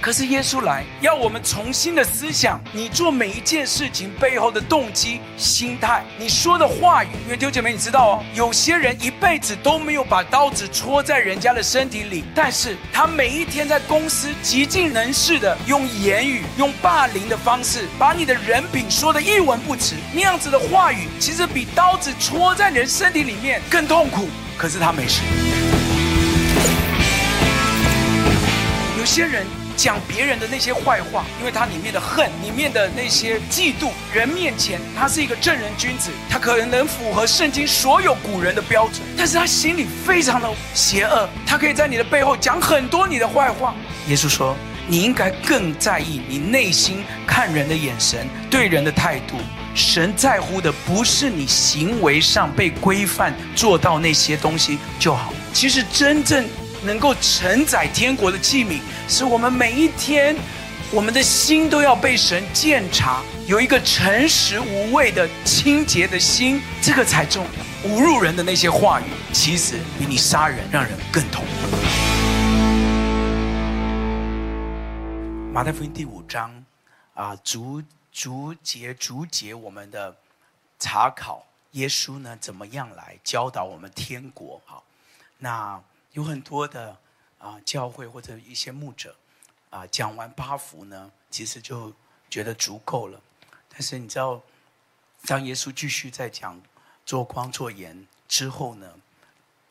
[0.00, 7.08] 可是耶稣来，要我们重新的思想，你做每一件事情背后的动机、心态，你说的话语。
[7.24, 19.96] 因为弟兄姐妹，你知道哦，有些人一辈子都没有把刀子戳在人家的身体里，但是他每一天在公司极尽人事的用言语、用霸凌的方式，把你的人品说得一文不值。
[20.14, 24.28] 那样子的话语，其实比刀子戳在人身体里面更痛苦。
[24.56, 25.20] 可是他没事。
[28.98, 29.46] 有些人。
[29.76, 43.74] 讲别人的那些坏话，因为他里面的恨，里面的那些嫉妒，人面前他是一个正人君子，他可能能符合圣经所有古人的标准，但是他心里非常的邪恶，他可以在你的背后讲很多你的坏话。
[44.08, 44.56] 耶稣说，
[44.86, 49.36] 你应该更在意你内心看人的眼神，对人的态度。
[49.74, 56.46] 神在乎的不是你行为上被规范做到那些东西就好，其实真正。
[56.84, 60.36] 能够承载天国的器皿，是我们每一天，
[60.92, 67.90] 我们的心都要被神鉴察，有一个诚实无畏的清洁的心，这个才重要。
[67.90, 71.42] 侮辱人的那些话语，其实比你杀人让人更痛。
[75.52, 76.64] 马太福音第五章，
[77.14, 80.14] 啊，逐逐节逐节我们的
[80.78, 84.60] 查考，耶稣呢怎么样来教导我们天国？
[84.66, 84.84] 好，
[85.38, 85.80] 那。
[86.14, 86.98] 有很多的
[87.38, 89.14] 啊教会或者一些牧者
[89.70, 91.92] 啊讲完八福呢，其实就
[92.30, 93.20] 觉得足够了。
[93.68, 94.40] 但是你知道，
[95.26, 96.62] 当耶稣继续在讲
[97.04, 98.94] 做光做盐之后呢，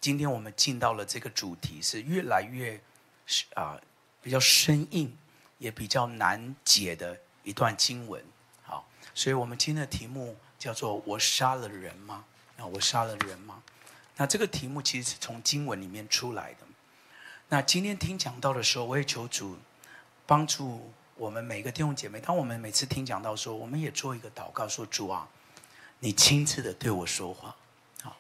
[0.02, 2.82] 今天我们进到了这个主题是越来越
[3.26, 3.80] 是啊
[4.22, 5.18] 比较生硬，
[5.60, 8.22] 也比较难解的一段经文。
[8.64, 8.86] 好，
[9.16, 12.26] 所以我们今天的题目叫做“我杀了人吗？”
[12.60, 13.63] 啊，我杀了人吗？
[14.16, 16.60] 那这个题目其实是从经文里面出来的。
[17.50, 19.58] 那今天听讲到的时候，我也求主
[20.26, 22.20] 帮助我们每个弟兄姐妹。
[22.20, 25.28] 当我们每次听讲到的时候，我们也做一个祷告，说：“主啊，
[26.00, 27.56] 你亲自的对我说话，
[28.02, 28.16] 好，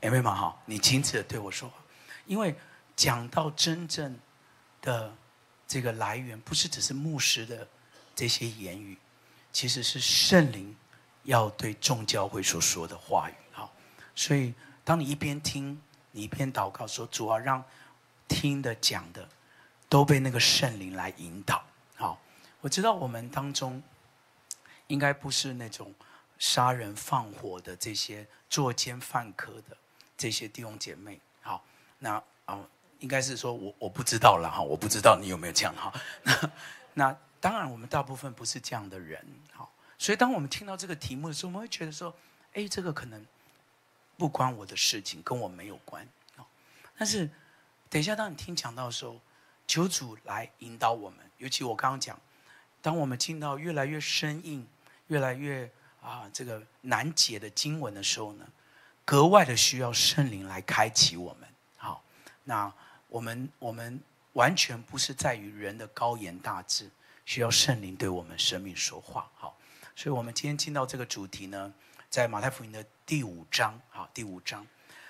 [0.00, 0.34] 有没有嘛？
[0.34, 1.76] 好，你亲自的对我说话。
[2.26, 2.54] 因为
[2.94, 4.18] 讲到真正
[4.82, 5.12] 的
[5.66, 7.66] 这个来源，不是只是牧师的
[8.14, 8.96] 这些言语，
[9.52, 10.76] 其实是圣灵
[11.22, 13.34] 要对众教会所说的话语。
[13.52, 13.72] 好，
[14.14, 14.52] 所以。
[14.90, 15.80] 当你一边听，
[16.10, 17.62] 你一边祷告说：“主啊，让
[18.26, 19.28] 听的讲的
[19.88, 21.62] 都被那个圣灵来引导。”
[21.94, 22.20] 好，
[22.60, 23.80] 我知道我们当中
[24.88, 25.94] 应该不是那种
[26.40, 29.76] 杀人放火的这些作奸犯科的
[30.18, 31.20] 这些弟兄姐妹。
[31.40, 31.64] 好，
[32.00, 32.58] 那啊，
[32.98, 35.92] 应该是说我我不知道了哈，我不知道你有没有这样哈。
[36.24, 36.50] 那
[36.94, 39.24] 那当然，我们大部分不是这样的人。
[39.52, 42.12] 好，所以当我们听到这个题目的时候，我们会觉得说
[42.54, 43.24] ：“哎，这个可能。”
[44.20, 46.06] 不关我的事情，跟我没有关。
[46.98, 47.30] 但是，
[47.88, 49.18] 等一下，当你听讲到的时候，
[49.66, 51.18] 求主来引导我们。
[51.38, 52.20] 尤其我刚刚讲，
[52.82, 54.68] 当我们听到越来越生硬、
[55.06, 55.70] 越来越
[56.02, 58.46] 啊这个难解的经文的时候呢，
[59.06, 61.48] 格外的需要圣灵来开启我们。
[61.78, 62.04] 好，
[62.44, 62.70] 那
[63.08, 63.98] 我们我们
[64.34, 66.90] 完全不是在于人的高言大志，
[67.24, 69.26] 需要圣灵对我们生命说话。
[69.34, 69.56] 好，
[69.96, 71.72] 所以我们今天进到这个主题呢。
[72.10, 74.66] 在马太福音的第五章，好，第五章，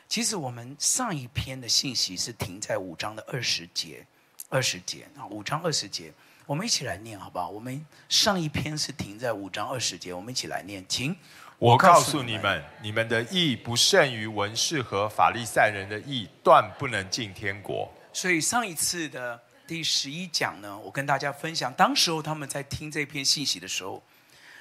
[0.06, 4.06] 其实我们上一篇的信息是停在五章的二十节，
[4.50, 6.12] 二十节啊，五章二十节，
[6.44, 7.48] 我们一起来念好不好？
[7.48, 11.16] 我们上一篇是停在五章二十节，我们一起来念，请。
[11.56, 17.90] 我告诉你们，你们的义不胜于文士和法利赛人的义，断不能进天国。
[18.12, 24.02] 所以上一次的第十一讲呢，我跟大家分享，当时候他们在听这篇信息的时候。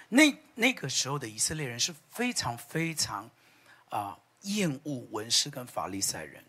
[0.10, 3.30] 那那个时候的以色列人是非常非常
[3.90, 6.44] 啊厌恶文士跟法利赛人，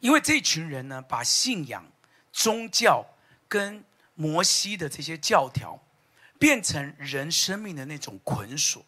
[0.00, 1.84] 因为这群人呢，把信仰、
[2.32, 3.04] 宗教
[3.48, 3.82] 跟
[4.14, 5.80] 摩西的这些教条
[6.38, 8.84] 变成人生命的那种捆锁，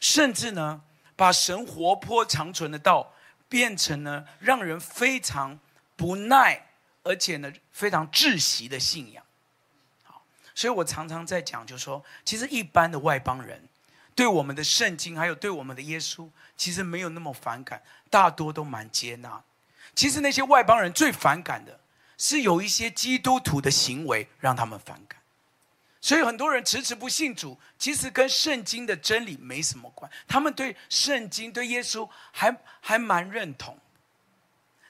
[0.00, 0.82] 甚至呢，
[1.14, 3.14] 把神活泼长存的道
[3.48, 5.58] 变成了让人非常
[5.94, 6.66] 不耐，
[7.04, 9.24] 而且呢非常窒息的信仰。
[10.58, 13.62] 所以我常常在讲，就是说，其实一般的外邦人
[14.12, 19.40] 对我们的圣经，还有对我们的耶稣，其实没有那么反感，大多都蛮接纳。
[19.94, 21.78] 其实那些外邦人最反感的，
[22.16, 25.20] 是有一些基督徒的行为让他们反感。
[26.00, 30.10] 所以很多人迟迟不信主，其实跟圣经的真理没什么关。
[30.26, 33.78] 他们对圣经、对耶稣还还蛮认同，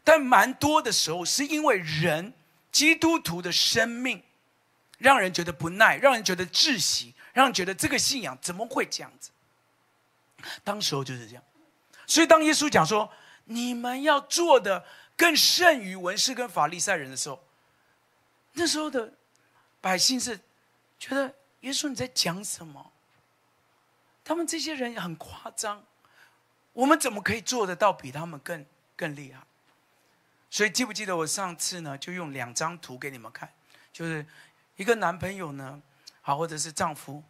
[0.02, 2.32] 但蛮多的时候是因为人
[2.72, 4.22] 基督徒的生命。
[4.98, 9.30] 让人觉得不耐，让人觉得窒息，让人觉得这个信仰怎么会这样子？
[10.62, 11.42] 当时候就是这样，
[12.06, 13.10] 所以当耶稣讲说
[13.44, 14.84] 你们要做的
[15.16, 17.42] 更胜于文士跟法利赛人的时候，
[18.52, 19.12] 那时候的
[19.80, 20.38] 百姓是
[20.98, 22.92] 觉得耶稣你在讲什么？
[24.24, 25.84] 他们这些人很夸张，
[26.72, 28.64] 我们怎么可以做得到比他们更
[28.94, 29.42] 更厉害？
[30.50, 33.52] 所以记不记得我上次呢，就用两张图给你们看，
[33.92, 34.24] 就是
[34.78, 35.82] 一个男朋友呢，
[36.22, 37.20] 好，或者是丈夫，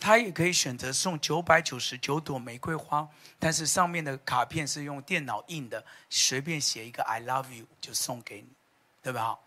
[0.00, 3.06] 他也可以选择送九百九十九朵玫瑰花，
[3.38, 8.48] 但是上面的卡片是用电脑印的，随便写一个 “I love you” 就送给你，
[9.02, 9.38] 对吧？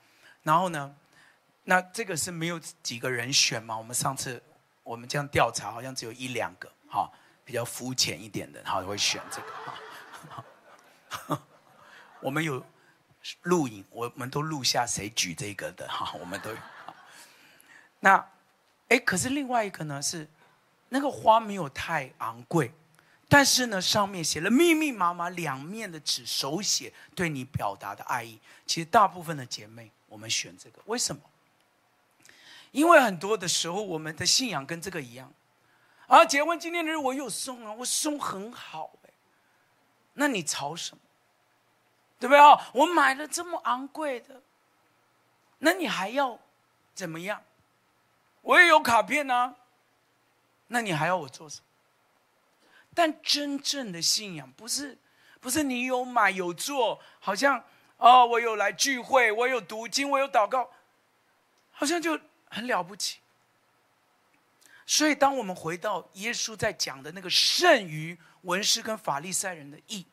[0.43, 0.95] 然后呢，
[1.63, 3.75] 那这个是没有几个人选嘛？
[3.75, 4.43] 我们上次
[4.83, 7.11] 我们这样调查，好像只有一两个，哈，
[7.43, 9.47] 比较肤浅一点的，好会选这个。
[12.21, 12.63] 我们有。
[13.41, 16.51] 录影，我们都录下谁举这个的哈，我们都。
[17.99, 18.29] 那，
[18.87, 20.27] 哎，可是另外一个呢是，
[20.89, 22.71] 那个花没有太昂贵，
[23.27, 28.39] 但是呢上面写了密密麻麻两面的纸手写对你表达的爱意。
[28.65, 31.21] 其实大部分的姐妹，我们选这个，为什么？
[32.71, 35.33] 因为很多的时候我们的信仰跟这个一样，
[36.07, 39.09] 啊，结婚纪念日我有送啊，我送很好哎，
[40.13, 41.01] 那你吵什么？
[42.19, 42.69] 对不对啊？
[42.73, 44.41] 我买了这么昂贵的，
[45.59, 46.37] 那你还要
[46.93, 47.41] 怎么样？
[48.49, 49.55] 我也有卡片呢、
[50.69, 51.63] 那你还要我做什么？
[52.95, 54.97] 但真正的信仰不是
[55.39, 57.63] 不是你有买有做，好像
[57.97, 60.67] 哦，我有来聚会，我有读经，我有祷告，
[61.69, 62.19] 好像就
[62.49, 63.19] 很了不起。
[64.87, 70.07] 所以，当我们回到耶稣在讲的那个胜于文士跟法利赛人的义。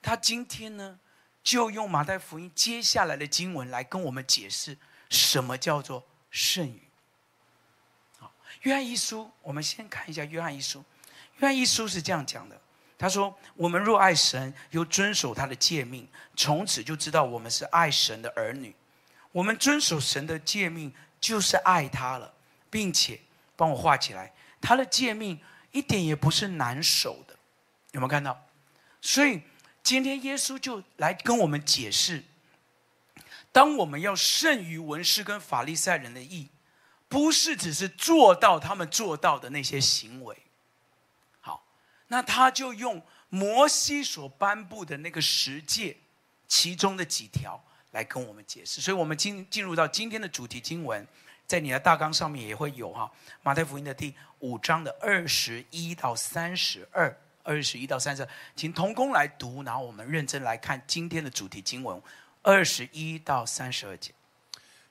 [0.00, 0.98] 他今天呢，
[1.42, 4.78] 就用马太福音接下来的经文来跟我们解释
[5.10, 6.80] 什么叫做胜于。
[8.62, 10.84] 约翰一书，我们先看一下约翰一书。
[11.38, 12.60] 约翰一书是这样讲的，
[12.98, 18.74] 他说：“我们若爱神，又遵守他的诫命，从此就知道我们是爱神的儿女。
[19.32, 22.32] 我们遵守神的诫命，就是爱他了，
[22.70, 23.20] 并且
[23.54, 25.38] 帮我画起来，他的诫命
[25.72, 27.36] 一点也不是难守的。
[27.92, 28.46] 有没有看到？
[29.00, 29.42] 所以。”
[29.86, 32.24] 今天耶稣就来跟我们解释，
[33.52, 36.48] 当我们要胜于文士跟法利赛人的义，
[37.08, 40.36] 不是只是做到他们做到的那些行为。
[41.40, 41.64] 好，
[42.08, 45.96] 那他就用摩西所颁布的那个十诫，
[46.46, 47.62] 其中的几条
[47.92, 48.80] 来跟我们解释。
[48.80, 51.06] 所以，我们进进入到今天的主题经文，
[51.46, 53.10] 在你的大纲上面也会有哈，
[53.42, 57.16] 马太福音的第五章的二十一到三十二。
[57.48, 62.02] 二十一到三十二，请同工来读，然后我们认真来看今天的主题经文，
[62.42, 64.10] 二十一到三十二节。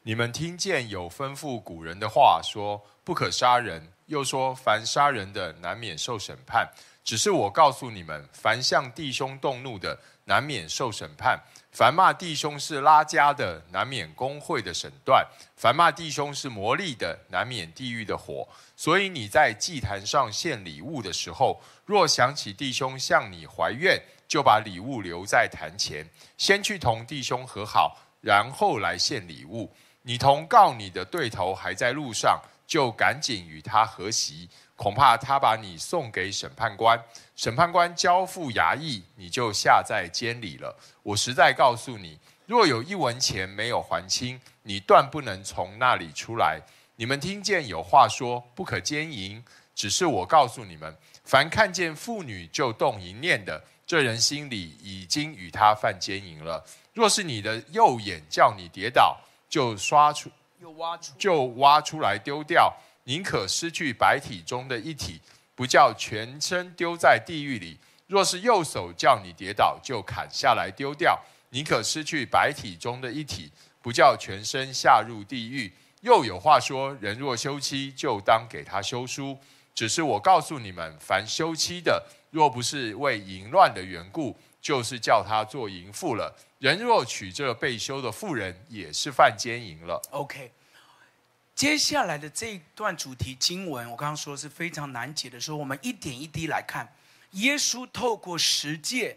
[0.08, 6.70] 你们听见有吩咐古人的话说，不可杀人，又说凡杀人的难免受审判。
[7.04, 11.40] 只是我告诉你们，凡向弟兄动怒的，难免受审判；
[11.72, 15.26] 凡骂弟兄是拉加的，难免公会的审断；
[15.56, 18.48] 凡骂弟兄是魔力的，难免地狱的火。
[18.76, 29.76] 所以你在祭坛上献礼物的时候，若想起弟兄向你怀怨，就把礼物留在坛前，先去同弟兄和好，然后来献礼物。
[30.08, 34.48] 你同告你的对头还在路上，就赶紧与他和席。
[34.76, 37.02] 恐怕他把你送给审判官，
[37.36, 40.78] 审判官交付衙役，你就下在监里了。
[41.02, 46.62] 我实在告诉你，若有一文钱没有还清，你断不能从那里出来。
[46.98, 56.64] 你们听见有话说不可奸淫，只是我告诉你们，凡看见妇女就动淫念的，这人心里已经与他犯奸淫了。
[56.94, 62.74] 若是你的右眼叫你跌倒，就刷出，又挖出，就挖出来丢掉。
[63.04, 65.22] 宁可失去白体中的一体，
[65.54, 71.20] 不叫全身丢在地狱里；若是右手叫你跌倒，就砍下来丢掉。
[71.52, 75.72] 宁可失去白体中的一体，不叫全身下入地狱。
[76.02, 79.38] 又有话说：人若休妻，就当给他休书。
[79.74, 86.36] 只是我告诉你们，凡休妻的，若不是为淫乱的缘故，就是叫他做淫妇了。
[86.58, 90.02] 人若娶这被休的妇人，也是犯奸淫了。
[90.10, 90.52] OK。
[91.54, 96.92] 接下来的这一段主题经文，我刚刚说是非常难解的时候，我们一点一滴来看，
[97.34, 99.16] 耶稣透过十诫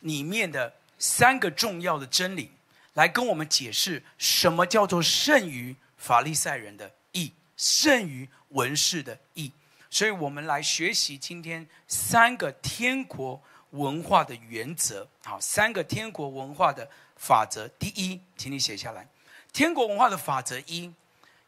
[0.00, 2.50] 里面的三个重要的真理，
[2.94, 9.52] 来跟我们解释什么叫做胜于法利赛人的义，胜于文士的义。
[9.88, 13.40] 所以我们来学习今天三个天国
[13.70, 17.68] 文化的原则，好，三个天国文化的法则。
[17.78, 19.06] 第一，请你写下来，
[19.52, 20.92] 天国文化的法则一。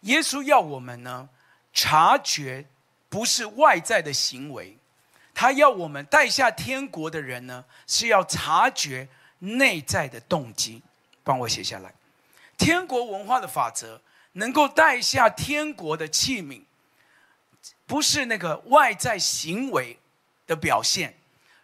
[0.00, 1.28] 耶稣要我们呢，
[1.72, 2.66] 察觉
[3.08, 4.76] 不是外在的行为，
[5.34, 9.08] 他要我们带下天国的人呢，是要察觉
[9.38, 10.82] 内在的动机。
[11.22, 11.94] 帮我写下来，
[12.56, 14.00] 天国文化的法则，
[14.32, 16.62] 能够带下天国的器皿，
[17.86, 19.98] 不是那个外在行为
[20.46, 21.14] 的表现，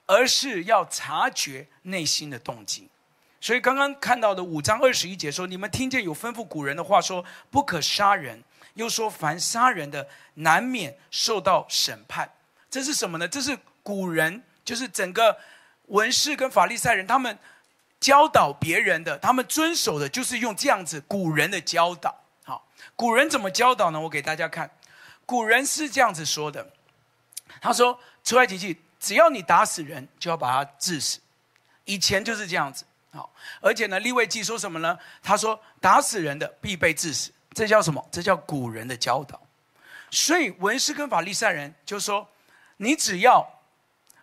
[0.06, 2.88] 而是要察觉内心的动机。
[3.40, 8.42] 所以刚刚看到的五章二十一节说：“你们听见有吩咐古人的话说，不可杀人，
[8.74, 12.32] 又说凡杀人的，难免受到审判。”
[12.70, 13.28] 这是什么呢？
[13.28, 15.38] 这是古人，就是整个
[15.86, 17.38] 文士跟法利赛人他们
[18.00, 22.22] 教导别人的，他们遵守的就是用这样子古人的教导。
[22.42, 24.00] 好，古人怎么教导呢？
[24.00, 24.70] 我给大家看，
[25.24, 26.72] 古人是这样子说的
[27.60, 31.20] ：“他说出埃及记，只要你打死人，就要把他治死。
[31.84, 32.84] 以前就是这样子。”
[33.14, 34.98] 好，而且呢，利未记说什么呢？
[35.22, 38.04] 他说：“打死人的必被治死。”这叫什么？
[38.10, 39.40] 这叫古人的教导。
[40.10, 42.28] 所以文士跟法利赛人就说
[42.78, 43.62] ：“你只要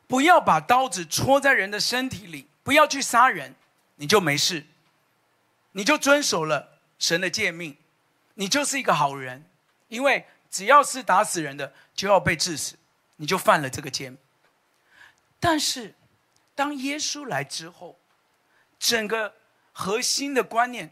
[0.06, 3.56] 不要把刀子戳在人的身体里，不要去杀人，
[3.96, 4.66] 你就没事，
[5.72, 7.78] 你就遵守了神的诫命，
[8.34, 9.46] 你就是一个好人。
[9.88, 12.76] 因为只要是打死人的，就要被治死，
[13.16, 14.20] 你就犯了这个诫命。
[15.44, 15.94] 但是
[16.56, 18.00] 当耶稣来之后，
[18.80, 19.34] 整个
[19.74, 20.90] 核心的观念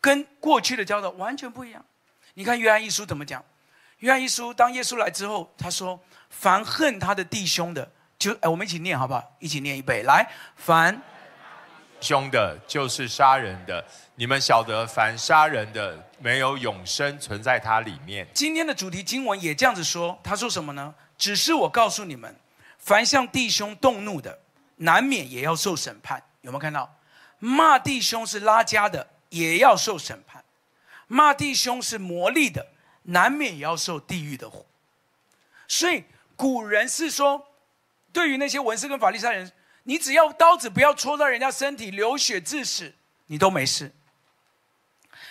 [0.00, 1.84] 跟过去的教导完全不一样。
[2.32, 3.44] 你看约翰一书怎么讲？
[3.98, 7.86] 约翰一书当耶稣来之后，他说：“凡恨他的弟兄的，
[8.18, 9.36] 就哎，我们一起念好不好？
[9.38, 10.02] 一起念一遍。
[10.06, 10.98] 来，凡
[12.00, 13.84] 凶的，就是杀人的。
[14.14, 20.18] 你们晓得，凡杀人的，没有永生存在他里面。”今天的主题经文也这样子说。
[20.24, 20.94] 他说什么呢？
[21.18, 22.34] 只是我告诉你们，
[22.88, 24.40] 凡向弟兄动怒的，
[24.76, 26.22] 难免也要受审判。
[26.40, 26.98] 有没有看到？
[27.38, 30.40] 骂弟兄是拉家的，也要受审判；
[31.06, 32.68] 骂弟兄是魔力的，
[33.02, 34.64] 难免也要受地狱的火。
[35.68, 36.02] 所以
[36.34, 37.46] 古人是说，
[38.10, 39.52] 对于那些文士跟法利赛人，
[39.82, 42.94] 你只要刀子不要戳到人家身体，流血致死，
[43.26, 43.92] 你都没事。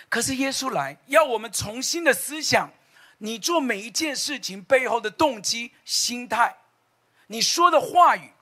[0.08, 2.70] 可是耶稣来，要我们重新的思想，
[3.18, 6.54] 你做每一件事情背后的动机、心态，
[7.28, 8.32] 你说的话语。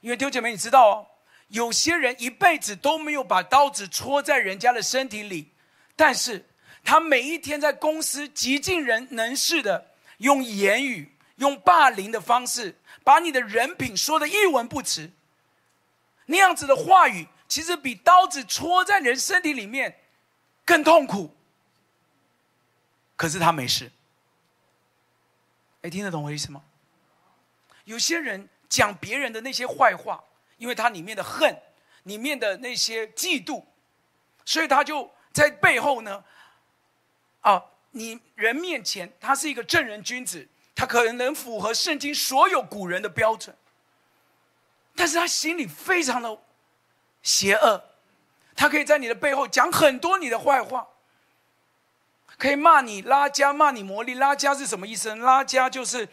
[0.00, 1.06] 因为丢姐妹，你知道哦。
[1.48, 5.50] 有些人一辈子都没有把刀子戳在人家的身体里，
[5.96, 6.44] 但是
[6.84, 15.10] 他每一天在公司极尽人能事的用言语、用霸凌的方式，把你的人品说的一文不值。
[16.26, 19.98] 那样子的话语，其实比刀子戳在人身体里面
[20.66, 21.34] 更痛苦。
[23.16, 23.90] 可是他没事。
[25.80, 26.62] 哎，听得懂我意思吗？
[27.88, 30.22] 有些人讲别人的那些坏话。
[30.58, 31.56] 因为他里面的恨，
[32.02, 33.62] 里面的那些嫉妒，
[34.44, 36.24] 所以他就在背后呢，
[37.42, 43.56] 啊，你人面前他是一个正人君子，他可能能符合圣经所有古人的标准，
[44.96, 46.36] 但是他心里非常的
[47.22, 47.80] 邪恶，
[48.56, 50.88] 他可以在你的背后讲很多你的坏话，
[52.36, 54.14] 可以骂你拉加，骂你魔力。
[54.14, 55.14] 拉加是什么意思？
[55.14, 56.08] 拉加就是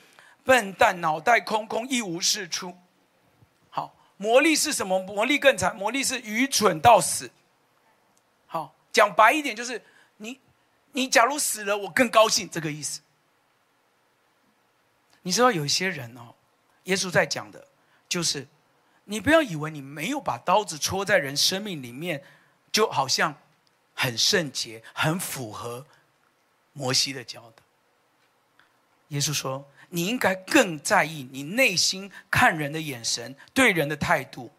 [0.45, 2.77] 笨蛋，脑袋空空，一无是处。
[3.71, 4.99] 好魔力是什么？
[4.99, 7.31] 魔力更惨，魔力是愚蠢到死。
[8.45, 9.83] 好，讲白一点就是
[10.17, 10.39] 你，
[10.91, 13.01] 你假如死了，我更高兴，这个意思。
[15.23, 16.35] 你知道有一些人哦，
[16.83, 17.67] 耶稣在讲的，
[18.07, 18.47] 就是
[19.05, 22.23] 你不要以为你没有把刀子戳在人生命里面，
[22.71, 23.35] 就好像
[23.95, 25.87] 很圣洁、很符合
[26.73, 27.63] 摩西的教导。
[29.07, 29.67] 耶稣说。
[29.89, 34.51] 你应该更在意你内心看人的眼神、对人的态度、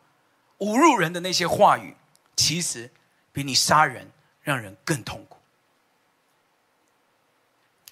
[0.59, 1.95] 侮辱人的那些话语，
[2.37, 2.91] 其实
[3.33, 4.11] 比你杀人
[4.43, 5.39] 让人更痛苦。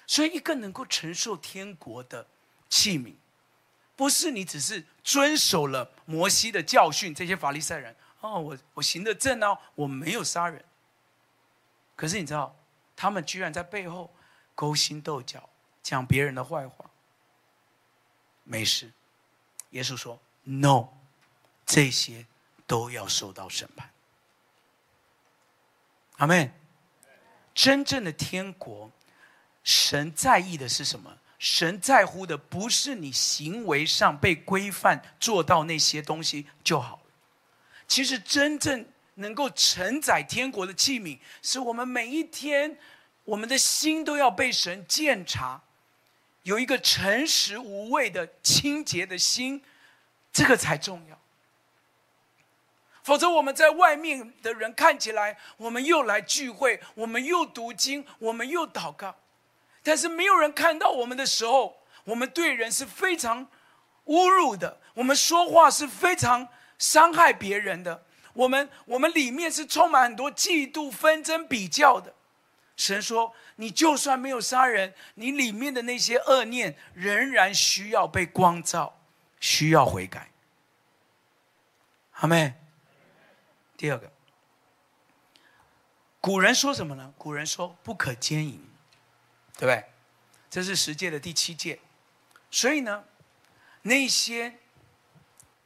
[0.07, 2.27] 所以，一个能够承受天国的
[2.69, 3.15] 器皿，
[3.95, 7.13] 不是你只是遵守了摩西的教训。
[7.13, 10.63] 这些法利赛人，哦，我我行得正哦，我没有杀人。
[11.95, 12.55] 可是你知道，
[12.95, 14.13] 他们居然在背后
[14.53, 15.49] 勾心斗角，
[15.81, 16.84] 讲别人的坏话。
[18.45, 18.89] 没事，
[19.71, 20.87] 耶稣说：“No，
[21.65, 22.25] 这些
[22.65, 23.89] 都要受到审判。”
[26.17, 26.49] 阿门。
[27.53, 28.91] 真正的天国，
[29.63, 31.17] 神在意的是什么？
[31.39, 37.03] 神在乎的不是你行为上被规范做到那些东西就好了。
[37.87, 38.85] 其实真正
[39.15, 42.77] 能够承载天国的器皿，是我们每一天，
[43.23, 45.61] 我们的心都要被神鉴察。
[46.45, 49.63] 有一个诚实无畏的清洁的心，
[50.31, 51.19] 这个才重要。
[53.03, 59.15] 否则我们在外面的人看起来，我们又来聚会，我们又读经，我们又祷告，
[59.81, 63.47] 但是没有人看到我们的时候，我们对人是非常
[64.05, 66.47] 侮辱的，我们说话是非常
[66.77, 72.13] 伤害别人的，我们我们里面是充满很多嫉妒、纷争、比较的。
[72.77, 78.99] 神说：“你就算没有杀人，你里面的那些恶念仍然需要被光照，
[79.39, 80.29] 需要悔改。”
[82.19, 82.53] 阿们。
[83.77, 84.11] 第二个，
[86.21, 87.13] 古人说什么呢？
[87.17, 88.59] 古人说不可奸淫，
[89.57, 89.83] 对不对？
[90.49, 91.79] 这是十诫的第七诫。
[92.49, 93.03] 所以呢，
[93.81, 94.57] 那些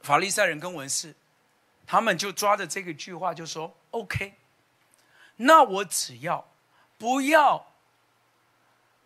[0.00, 1.14] 法利赛人跟文士，
[1.86, 4.34] 他们就抓着这个句话就说：“OK，
[5.36, 6.46] 那我只要。”
[6.98, 7.69] 不要，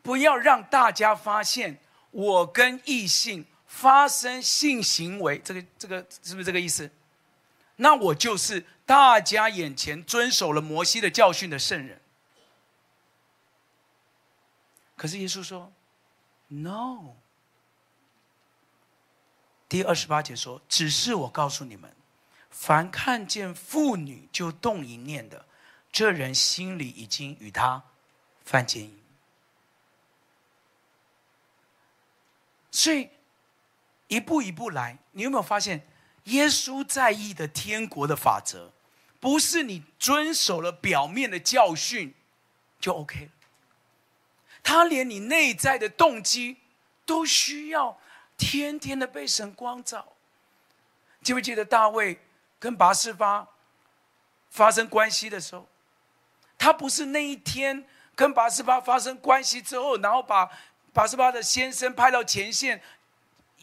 [0.04, 1.80] 不要让大家发现
[2.10, 6.88] 我跟异性发生性行为，这个这个是不是这个意思？
[7.76, 12.00] 那我就是大家眼前遵守了摩西的教训的圣人。
[14.94, 15.72] 可是耶稣说
[16.48, 17.14] ：“No。”
[19.68, 21.96] 第二十八节说：“只是我告诉你们，
[22.50, 25.46] 凡看见妇女就动淫念的。”
[25.90, 27.82] 这人心里已经与他
[28.44, 29.03] 犯奸淫，
[32.74, 33.08] 所以
[34.08, 35.86] 一步一步来，你有没有发现，
[36.24, 38.72] 耶稣在意的天国的法则，
[39.20, 42.12] 不是你遵守了表面的教训
[42.80, 43.30] 就 OK 了，
[44.60, 46.56] 他连你内在的动机
[47.06, 47.96] 都需要
[48.36, 50.12] 天天的被神光照。
[51.22, 52.18] 记不记得大卫
[52.58, 53.48] 跟拔示巴
[54.50, 55.68] 发生关系的时候？
[56.58, 60.50] 他不是那一天跟拔示巴发生关系之后，然后把
[60.94, 62.80] 八十八的先生派到前线，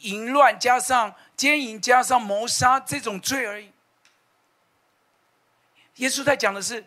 [0.02, 3.72] 淫乱加上奸淫加上谋杀这种罪而已。
[5.96, 6.86] 耶稣在讲的是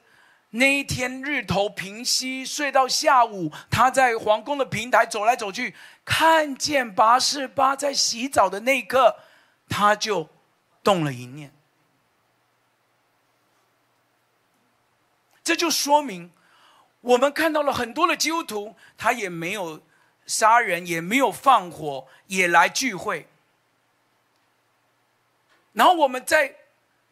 [0.51, 5.75] 那一天日头平西，睡到下午，他在皇宫的平台走来走去，
[6.05, 9.17] 看见八十八在洗澡的那一刻，
[9.69, 10.29] 他就
[10.83, 11.53] 动了一念。
[15.43, 16.31] 这就说明，
[17.01, 19.83] 我们看到了很多的基督徒，他也没有
[20.27, 23.29] 杀人，也没有放火，也来聚会。
[25.73, 26.57] 然后我们在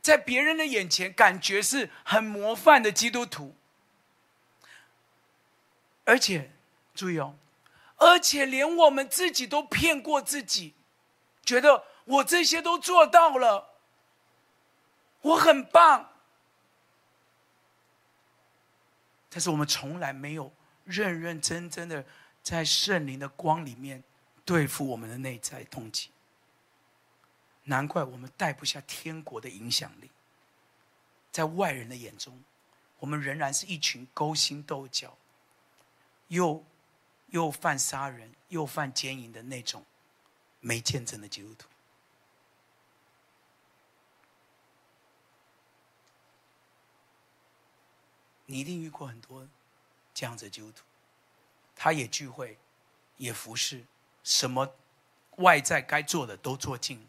[0.01, 3.55] 在别人的眼前，感觉是很模范的基督徒。
[6.05, 6.51] 而且，
[6.95, 7.37] 注意哦，
[7.97, 10.75] 而且连我们自己都骗过自己，
[11.45, 13.71] 觉得我这些都做到了，
[15.21, 16.09] 我很棒。
[19.31, 20.53] 但是我们从来没有
[20.85, 22.05] 认认真真的
[22.43, 24.03] 在圣灵的光里面
[24.45, 26.11] 对付我们的内在动机，
[27.65, 30.11] 难怪我们带不下天国的影响力。
[31.31, 32.43] 在外人的眼中，
[32.99, 35.17] 我们仍然是一群勾心斗角、
[36.29, 36.65] 又
[37.29, 39.85] 又犯杀人、又犯奸淫的那种
[40.61, 41.69] 没见证的基督徒。
[48.45, 49.49] 你一定遇过很多
[50.13, 50.83] 这样子的基督徒，
[51.75, 52.59] 他也聚会，
[53.17, 53.85] 也服侍，
[54.23, 54.75] 什么
[55.37, 57.07] 外在该做的都做尽。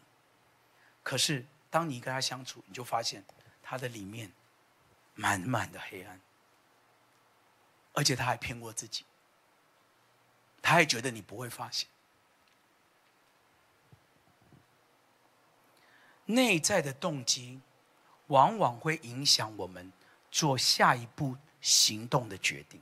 [1.02, 3.24] 可是当你跟他相处，你就发现
[3.62, 4.32] 他的里面
[5.14, 6.20] 满满的黑暗，
[7.92, 9.04] 而且他还骗过自己，
[10.62, 11.88] 他还觉得你不会发现。
[16.26, 17.60] 内在的动机
[18.28, 19.92] 往往会影响我们。
[20.34, 22.80] 做下一步行动的决定。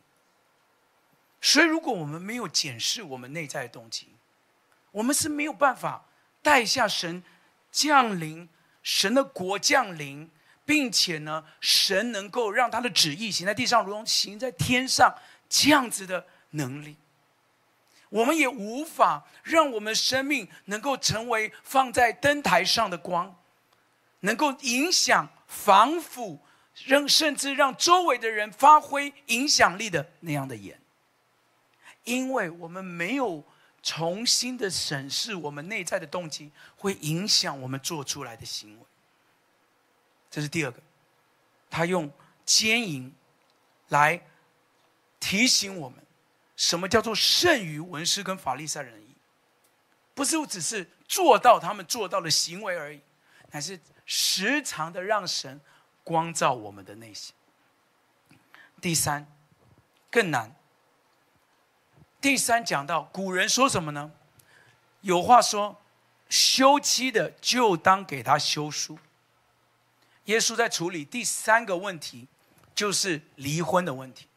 [1.45, 4.07] 所以，如果我们没有检视我们内在的动机，
[4.93, 6.07] 我们是没有办法
[6.41, 7.23] 带下神
[7.71, 8.49] 降临、
[8.83, 10.31] 神的国降临，
[10.65, 15.13] 并且呢，神能够让他的旨意行在地上，如同行在天上
[15.49, 16.97] 这样子的能力。
[18.09, 23.35] 我们也无法让我们生命能够成为放在灯台上的光，
[24.21, 26.41] 能够影响防腐。
[26.87, 30.81] 让甚至让周围的人发挥影响力的那样的眼，
[32.05, 33.45] 因为我们没有
[33.83, 38.87] 重新的审视我们内在的动机，会影响我们做出来的行为。
[40.31, 40.81] 这是第二个，
[41.71, 42.11] 他用
[42.45, 43.13] 奸淫
[43.89, 44.21] 来
[45.21, 46.05] 提醒我们，
[46.57, 49.15] 什么叫做胜于文士跟法利赛人意，
[50.15, 53.01] 不是只是做到他们做到的行为而已，
[53.51, 55.61] 乃是时常的让神。
[56.05, 57.33] 光照我们的内心。
[58.81, 59.25] 第三，
[60.11, 60.53] 更难。
[62.23, 64.13] 第三讲到古人说什么呢？
[65.01, 65.83] 有话说，
[66.29, 68.97] 休妻的就当给他休书。
[70.27, 72.29] 耶稣在处理第三个问题，
[72.77, 74.29] 就是离婚的问题。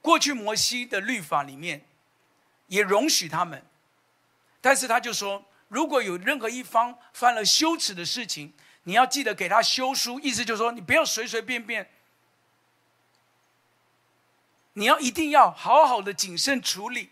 [0.00, 1.84] 过去摩西的律法里面
[2.68, 3.60] 也容许他们，
[4.60, 8.54] 但是他就说，如果有任何一方犯了羞耻的事情。
[8.84, 11.86] 你要记得给他休书，意思就是说，你不要随随便便
[14.72, 17.10] 你要一定要好好的谨慎处理。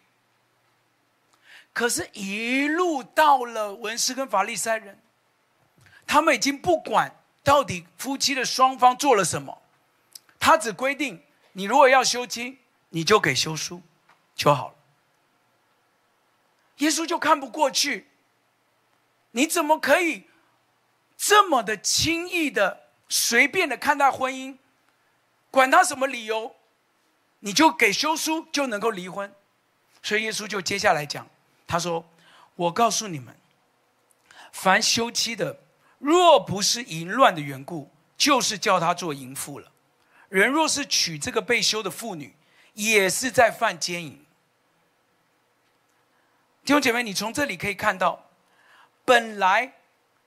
[1.72, 4.98] 可是，一路到了文士跟法利赛人，
[6.06, 7.14] 他们已经不管
[7.44, 9.60] 到底夫妻的双方做了什么，
[10.40, 13.82] 他只规定你如果要休妻，你就给休书
[14.34, 14.74] 就好了。
[16.78, 18.08] 耶稣就看不过去，
[19.32, 20.24] 你怎么可以
[21.18, 24.56] 这么的轻易的、随便的看待婚姻？
[25.50, 26.55] 管他什么理由，
[27.40, 29.32] 你就给休书就能够离婚。
[30.02, 31.28] 所以耶稣就接下来讲，
[31.66, 32.04] 他说
[32.54, 33.36] ：“我告诉你们，
[34.52, 35.58] 凡休妻的，
[35.98, 39.70] 若不是淫乱的缘故，就是叫他做淫妇了。
[40.28, 42.34] 人若是娶这个被休的妇女，
[42.74, 44.24] 也是在犯奸淫。”
[46.64, 48.28] 弟兄姐妹，你从这里可以看到，
[49.04, 49.74] 本来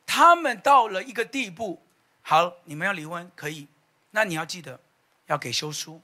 [0.06, 1.82] 他们到了一个地步，
[2.22, 3.68] 好，你们要离婚可以，
[4.12, 4.80] 那你要记得。
[5.28, 6.02] 要给休书、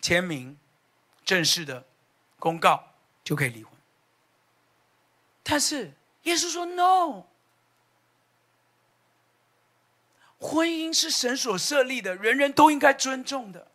[0.00, 0.56] 签名、
[1.24, 1.84] 正式的
[2.38, 3.72] 公告，就可以离婚。
[5.42, 7.24] 但是耶稣说：“No，
[10.38, 13.68] 婚姻是神所设立的，人人都应该尊重的。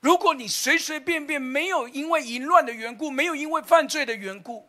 [0.00, 4.68] 如果你随随便便没有因为淫乱的缘故，没有因为犯罪的缘故，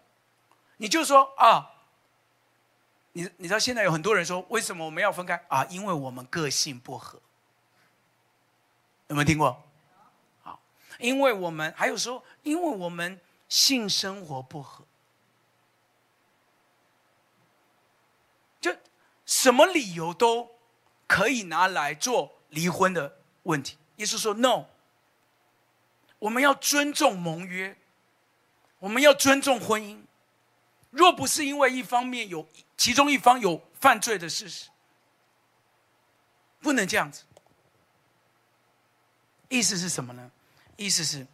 [0.78, 1.72] 你就说啊，
[3.14, 5.64] 你你知道现在有很多人说，为什么我们要分开啊？
[5.66, 7.22] 因为我们个性不合。”
[9.10, 9.64] 有没有听过？
[11.00, 14.86] 因为我们还有说，因为我们性生活不合，
[18.60, 18.76] 就
[19.26, 20.50] 什么理由都
[21.08, 23.78] 可以拿来做离婚的问题。
[23.98, 24.66] 耶稣说：“No，
[26.20, 27.78] 我们要尊重盟约，
[28.80, 30.04] 我们要尊重婚姻。
[30.90, 34.70] 若不是因为一方面有其中一方有犯罪的事实，
[36.60, 37.24] 不能这样子。”
[39.50, 40.30] 意思是什么呢？
[40.78, 41.28] 意思是，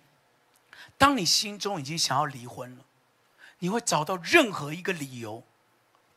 [0.97, 2.85] 当你心中已经想要离婚了，
[3.59, 5.43] 你会找到任何一个理由，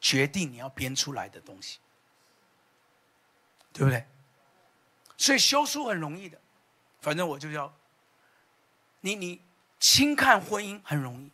[0.01, 1.79] 决定你要编出来的东西，
[3.73, 4.07] 对不对？
[5.19, 6.41] 所以修书很容易的，
[7.01, 7.75] 反正我就要
[9.01, 9.43] 你，你
[9.81, 11.31] 轻看婚姻很容易，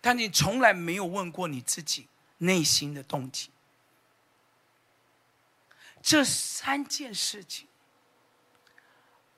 [0.00, 3.50] 但你从来没有问过你自己内心的动机。
[6.02, 7.68] 这三件事情。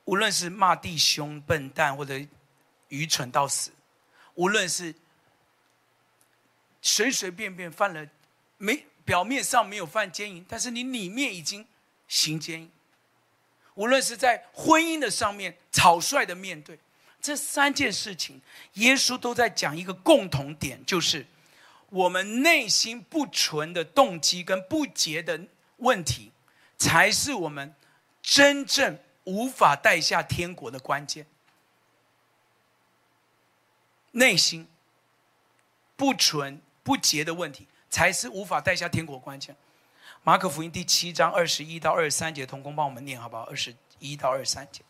[0.04, 2.20] 无论是骂弟兄笨蛋或者
[2.88, 3.72] 愚蠢到死，
[4.34, 4.94] 无论是
[6.82, 8.06] 随随便便犯了
[8.58, 11.66] 没表面上没有犯奸淫，但是你里面已经
[12.06, 12.70] 行奸淫，
[13.74, 16.78] 无论是在婚姻的上面草率的面对
[17.20, 18.40] 这三件事情，
[18.74, 21.26] 耶稣都在讲一个共同点，就是
[21.88, 25.40] 我们内心不纯的动机跟不洁的
[25.78, 26.30] 问题，
[26.76, 27.74] 才是我们
[28.22, 28.98] 真正。
[29.24, 31.26] 无法带下天国的关键，
[34.12, 34.68] 内心
[35.96, 39.56] 不纯不洁的问题，才是无法带下天国关键。
[40.22, 43.42] 马可福音第七章二十一到二十三节，同工帮我们念好不好？
[43.44, 44.82] 二十一到二十三节，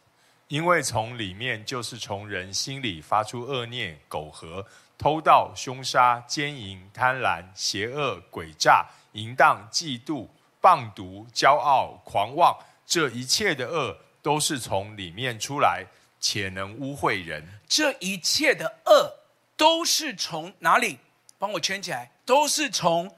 [0.48, 4.66] 因为从里面就是从人心里发出恶念、苟合、
[4.98, 10.28] 偷盗、凶杀、奸淫、贪婪、邪恶、诡诈、淫荡、嫉妒、
[10.60, 13.96] 谤毒、骄傲、狂妄，这一切的恶。
[14.24, 15.84] 都是从里面出来，
[16.18, 17.46] 且能污秽人。
[17.68, 19.18] 这一切的恶
[19.54, 20.98] 都是从哪里？
[21.38, 23.14] 帮我圈起来，都是从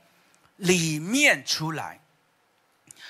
[0.57, 2.01] 里面出来。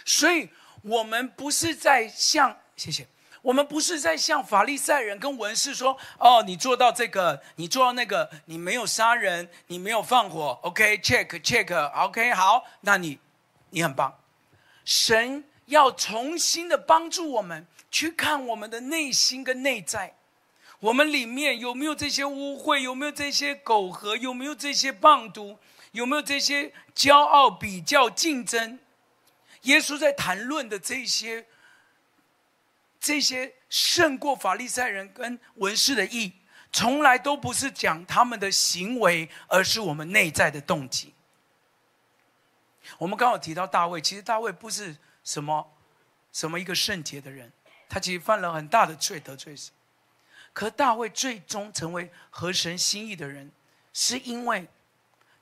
[0.04, 0.50] 所以，
[0.82, 3.06] 我们不是在向，谢谢，
[3.40, 10.60] 我们不是在向法利赛人跟文士说：“哦，你做到这个，你做到那个，你没有杀人，你没有放火。
[10.64, 13.18] ”OK，check，check，OK，好，那你
[13.70, 14.18] 你很棒。
[14.84, 17.66] 神要重新的帮助我们。
[17.96, 20.14] 去看我们的内心跟内在，
[20.80, 25.56] 我们里面有没有这些污秽，有没有这些苟合，有没有这些谤讟，
[25.92, 28.78] 有没有这些骄傲、比较、竞争？
[29.62, 31.46] 耶稣在谈论的这些，
[33.00, 36.34] 这些胜过法利赛人跟文士的义，
[36.70, 41.14] 从来都不是讲他们的行为，而是我们内在的动机。
[42.98, 45.66] 我们刚好提到大卫，其实大卫不是什么
[46.30, 47.50] 什么一个圣洁的人。
[47.88, 49.72] 他其实犯了很大的罪，得罪神。
[50.52, 53.52] 可大卫最终成为合神心意的人，
[53.92, 54.66] 是因为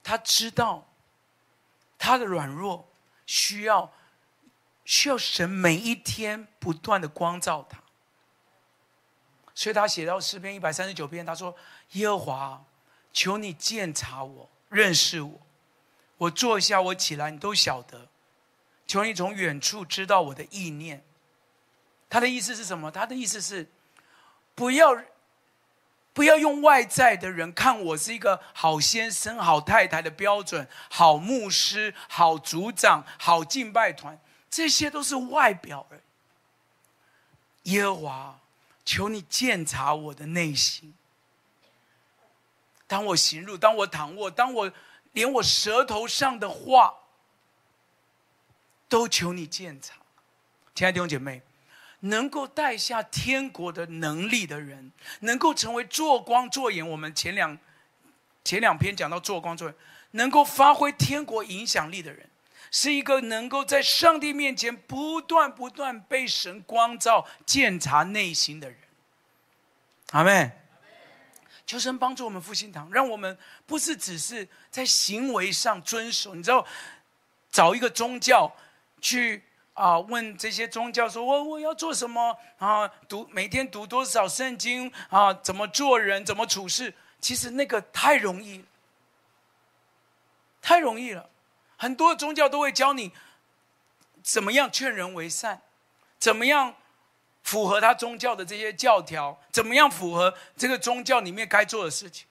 [0.03, 0.87] 他知道
[1.97, 2.87] 他的软弱
[3.25, 3.91] 需要
[4.83, 7.81] 需要神每一天不断的光照他。
[9.53, 11.55] 所以他写到诗篇一百三十九篇，他说
[11.93, 12.65] ：“耶和华，
[13.13, 15.41] 求你鉴察我，认识我。
[16.17, 18.09] 我坐下，我起来，你都晓得。
[18.85, 21.05] 求你从远处知道我的意念。”
[22.15, 22.89] 他的意思是什么？
[22.89, 23.69] 他的意思是，
[24.55, 25.03] 不要
[26.13, 34.17] 不要用外在的人看我是一个好先生、好太太的标准，好牧师、好组长、好敬拜团，
[34.49, 37.73] 这些都是外表而已。
[37.73, 38.39] 耶和华，
[38.85, 40.93] 求你鉴察我的内心。
[42.87, 44.71] 当我行路，当我躺卧，当我
[45.11, 46.93] 连我舌头上的话，
[48.87, 49.95] 都求你鉴察。
[50.73, 51.41] 亲爱的弟兄姐妹。
[52.05, 54.91] 能够带下天国的能力的人，
[55.21, 56.87] 能够成为做光做眼。
[56.87, 57.57] 我们前两
[58.43, 59.75] 前两篇讲到做光做盐，
[60.11, 62.29] 能够发挥天国影响力的人，
[62.69, 68.77] 是一个能够在上帝面前不断不断被神光照、鉴察内心的人。
[70.11, 70.51] 阿门。
[71.65, 76.35] 求神帮助我们复兴堂，让我们不是只是在行为上遵守。
[76.35, 76.63] 你知道，
[77.49, 78.55] 找一个宗教
[79.01, 79.43] 去。
[79.75, 82.87] 啊，问这些宗教说：“我我要做什么啊？
[83.09, 85.33] 读每天读多少圣经啊？
[85.33, 86.23] 怎么做人？
[86.25, 86.93] 怎么处事？
[87.19, 88.63] 其实那个太容易，
[90.61, 91.29] 太容易了。
[91.75, 93.11] 很多宗教都会教你
[94.23, 95.61] 怎么样劝人为善，
[96.17, 96.73] 怎么样
[97.43, 102.25] 符合他宗教的这些教条，怎么样符合这个宗教里面该做的事情。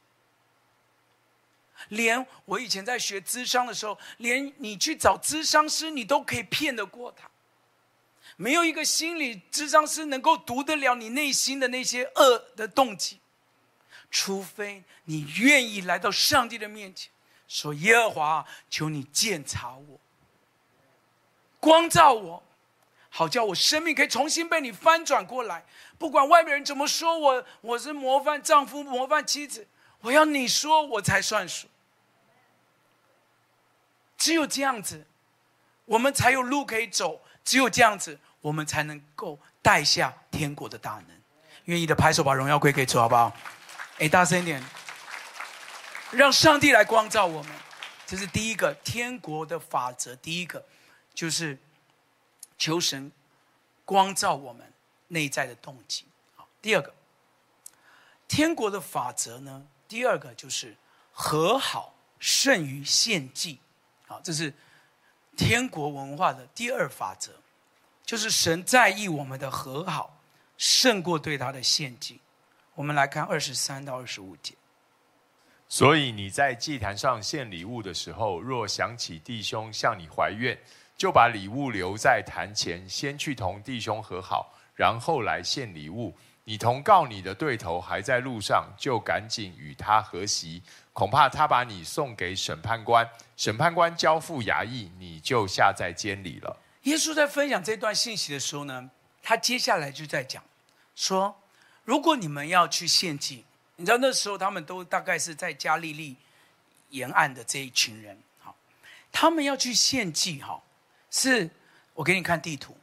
[1.89, 7.29] 连我以前在学咨商的时候，连你去找咨商师，你都可以骗得过他。”
[8.37, 13.21] 没有一个心理咨商师能够读得了你内心的那些恶的动机，
[14.11, 17.11] 除非你愿意来到上帝的面前，
[17.47, 20.01] 说：“耶和华，求你鉴察我，
[21.61, 22.43] 光照我，
[23.09, 25.65] 好叫我生命可以重新被你翻转过来。
[25.97, 29.67] 不管外面人怎么说我，我是模范丈夫、模范妻子，
[30.01, 31.69] 我要你说我才算数。
[34.19, 35.07] 只有这样子，
[35.85, 37.24] 我们才有路可以走。
[37.45, 41.23] 只有这样子。”我们才能够带下天国的大能。
[41.65, 43.35] 愿意的拍手，把荣耀归给主，好不好？
[43.97, 44.63] 哎，大声一点，
[46.11, 47.51] 让上帝来光照我们。
[48.07, 50.15] 这是第一个天国的法则。
[50.17, 50.63] 第一个
[51.15, 51.59] 就是
[52.59, 53.11] 求神
[53.87, 54.71] 光照我们
[55.09, 56.05] 内在的动机。
[56.37, 56.95] 好，第二个
[58.29, 59.67] 天国的法则呢？
[59.89, 60.77] 第二个就是
[61.13, 63.59] 和好胜于献祭。
[64.07, 64.53] 好，这是
[65.37, 67.33] 天国文化的第二法则。
[68.05, 70.21] 就是神在意我们的和好，
[70.59, 72.21] 胜过对他的献祭。
[72.75, 74.55] 我们来看二十三到二十五节。
[75.69, 80.57] 所以你在祭坛上献礼物的时候，若想起弟兄向你怀怨，
[80.99, 86.15] 就把礼物留在坛前，先去同弟兄和好，然后来献礼物。
[86.45, 90.63] 你同告你的对头还在路上，就赶紧与他和席，
[90.95, 96.57] 恐怕他把你送给审判官，审判官交付衙役，你就下在监里了。
[96.85, 98.89] 耶稣在分享这段信息的时候呢，
[99.21, 100.41] 他接下来就在讲，
[100.95, 101.35] 说，
[101.85, 106.15] 如果你们要去献祭，你知道那时候他们都大概是在加利利
[106.91, 108.55] 沿岸的这一群人，好，
[109.11, 110.63] 他们要去献祭，哈，
[111.11, 111.51] 是
[111.95, 112.77] 我给你看地图，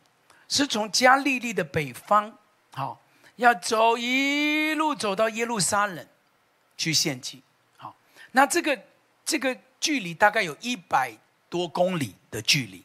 [0.50, 2.34] 是从加利利的北方，
[2.74, 3.00] 好，
[3.38, 6.06] 要走一路走到耶路撒冷
[6.76, 7.42] 去献祭，
[8.32, 8.82] 那这个
[9.26, 11.18] 这个距离大概有一百
[11.50, 12.84] 多公里的距离，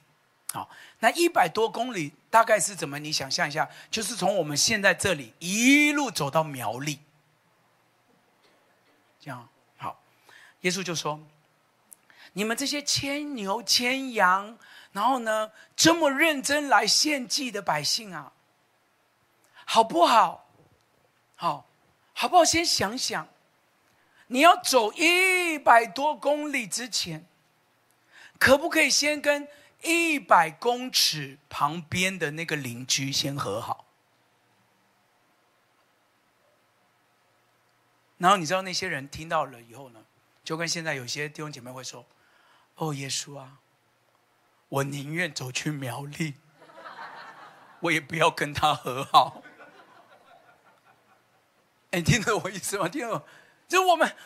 [0.53, 0.69] 好。
[1.01, 2.99] 那一百多公里大概是怎么？
[2.99, 6.99] 你想象一下，就是从我们现在这里一路走到苗栗，
[9.21, 10.01] 这样好。
[10.63, 11.21] 耶稣就说
[12.33, 14.57] ：“你们这些牵牛牵羊，
[14.93, 18.33] 然后呢这么认真来献祭的百姓啊，
[19.67, 20.47] 好不好？
[21.37, 21.67] 好，
[22.15, 22.45] 好不好？
[22.45, 23.29] 先想想，
[24.27, 27.27] 你要走一百多公里之前，
[28.39, 29.49] 可不可以先跟？”
[29.83, 33.85] 一百公尺旁边的那个邻居先和好，
[38.17, 40.03] 然后你知道那些人听到了以后呢，
[40.43, 42.05] 就跟现在有些弟兄姐妹会说
[42.77, 43.59] ：“哦，耶稣啊，
[44.71, 46.35] 我宁愿走去苗栗，
[47.81, 49.43] 我也不要跟他和好。”
[51.93, 52.89] 哎，听得我意思吗？
[52.89, 53.25] 听得，
[53.69, 54.17] 就我们，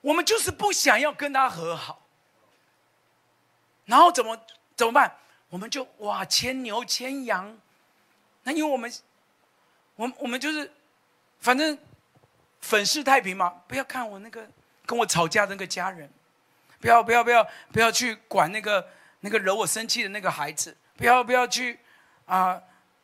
[0.00, 2.06] 我们就是不想要跟他和好。
[3.86, 4.38] 然后怎么
[4.76, 5.16] 怎么办？
[5.48, 7.58] 我们就哇牵牛牵羊，
[8.44, 8.92] 那因为我们，
[9.96, 10.72] 我我们就是，
[11.40, 11.76] 反正
[12.60, 14.48] 粉饰太平嘛，不要看我那个
[14.86, 16.08] 跟我吵架的那个家人，
[16.80, 18.88] 不要不要不要不要去管那个
[19.18, 21.80] 那个惹我生气的那个孩子，不要不要去
[22.26, 22.62] 啊、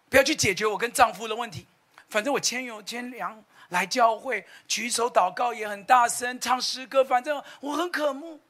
[0.08, 1.66] 不要去解决我跟丈夫的问题，
[2.08, 8.40] 反正我牵牛牵羊来教会，举手祷告也很大声，唱诗歌，反正我很渴慕。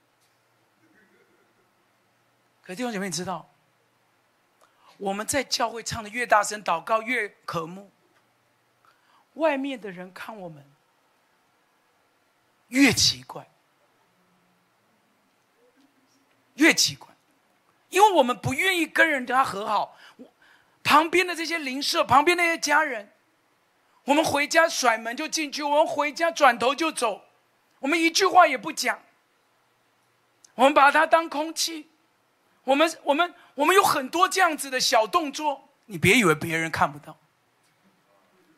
[2.63, 3.49] 可弟兄姐妹，你知道，
[4.99, 7.91] 我们在教会唱的越大声，祷告越渴慕，
[9.35, 10.65] 外面的人看我们
[12.69, 13.49] 越奇怪，
[16.55, 17.09] 越奇怪，
[17.89, 19.97] 因为我们不愿意跟人家和好。
[20.83, 23.13] 旁边的这些邻舍，旁边那些家人，
[24.07, 27.25] 我们回家甩门就进去，我们回家转头就走，
[27.81, 29.03] 我们一句话也不讲。
[30.55, 31.88] 我们把它当空气，
[32.62, 37.16] 我们我们我们有很多这样子的小动作，你别以为别人看不到。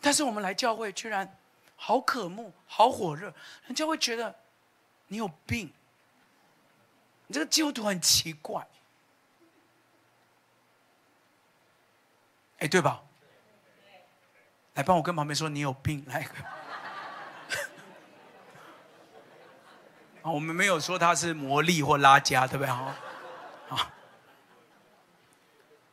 [0.00, 1.36] 但是我们来教会，居然
[1.76, 3.32] 好渴慕，好火热，
[3.66, 4.38] 人家会觉得
[5.06, 5.72] 你有病，
[7.26, 8.68] 你这个基督徒很奇怪。
[12.58, 13.02] 哎，对吧？
[14.78, 16.24] 来帮我跟旁边说，你有病，来。
[20.22, 22.72] 我们没有说他是魔力或拉加，对不对？
[22.72, 22.94] 哈，
[23.70, 23.92] 啊，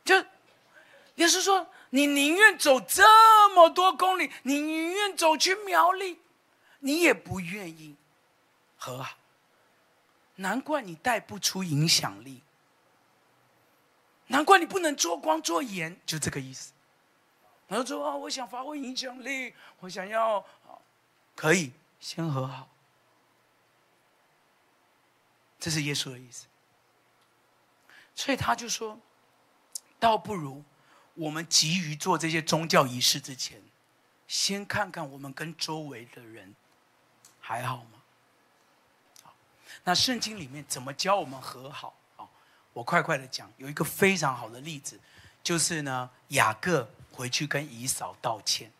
[0.04, 0.14] 就
[1.16, 3.02] 也是说，你宁愿走这
[3.56, 6.20] 么多公里，你宁愿走去苗栗，
[6.78, 7.96] 你也不愿意
[8.76, 9.16] 和好。
[10.36, 12.40] 难怪你带不出影响力。
[14.28, 16.70] 难怪你不能做光做盐，就这个意思。
[17.68, 20.44] 他说啊，我想发挥影响力，我想要，
[21.34, 22.68] 可以先和好。
[25.58, 26.46] 这是耶稣的意思。
[28.14, 28.98] 所以他就说，
[29.98, 30.62] 倒不如
[31.14, 33.60] 我们急于做这些宗教仪式之前，
[34.28, 36.54] 先看看我们跟周围的人
[37.40, 38.02] 还好吗？
[39.84, 41.94] 那圣经里面怎么教我们和好？
[42.72, 45.00] 我快快的讲，有一个非常好的例子，
[45.42, 48.70] 就是呢，雅各回去跟姨嫂道歉，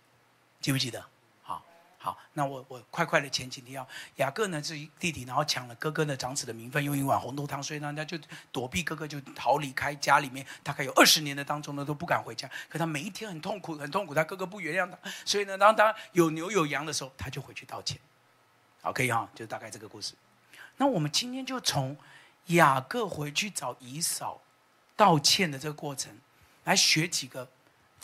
[0.61, 1.03] 记不记得？
[1.43, 1.65] 好，
[1.97, 8.19] 好，那我我快快的前几天要雅各呢是弟弟，然后抢了哥哥的长子的名分，用一碗红豆汤，所以呢他就
[8.53, 12.49] 躲避哥哥，就逃离开家里面，大概有二十年的当中呢都不敢回家。
[12.69, 17.99] 可他每一天很痛苦，很痛苦，他哥哥不原谅他，所以呢，当他有牛有羊的时候，他就回去道歉。
[18.83, 20.15] 好，可以哈，就大概这个故事。
[20.77, 21.97] 那我们今天就从。
[22.51, 24.41] 雅各回去找姨嫂
[24.95, 26.17] 道歉的这个过程，
[26.63, 27.51] 来学几个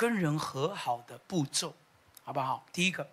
[0.03, 1.73] 跟人和好的步骤，
[2.25, 2.67] 好不好？
[2.73, 3.05] 第一个，《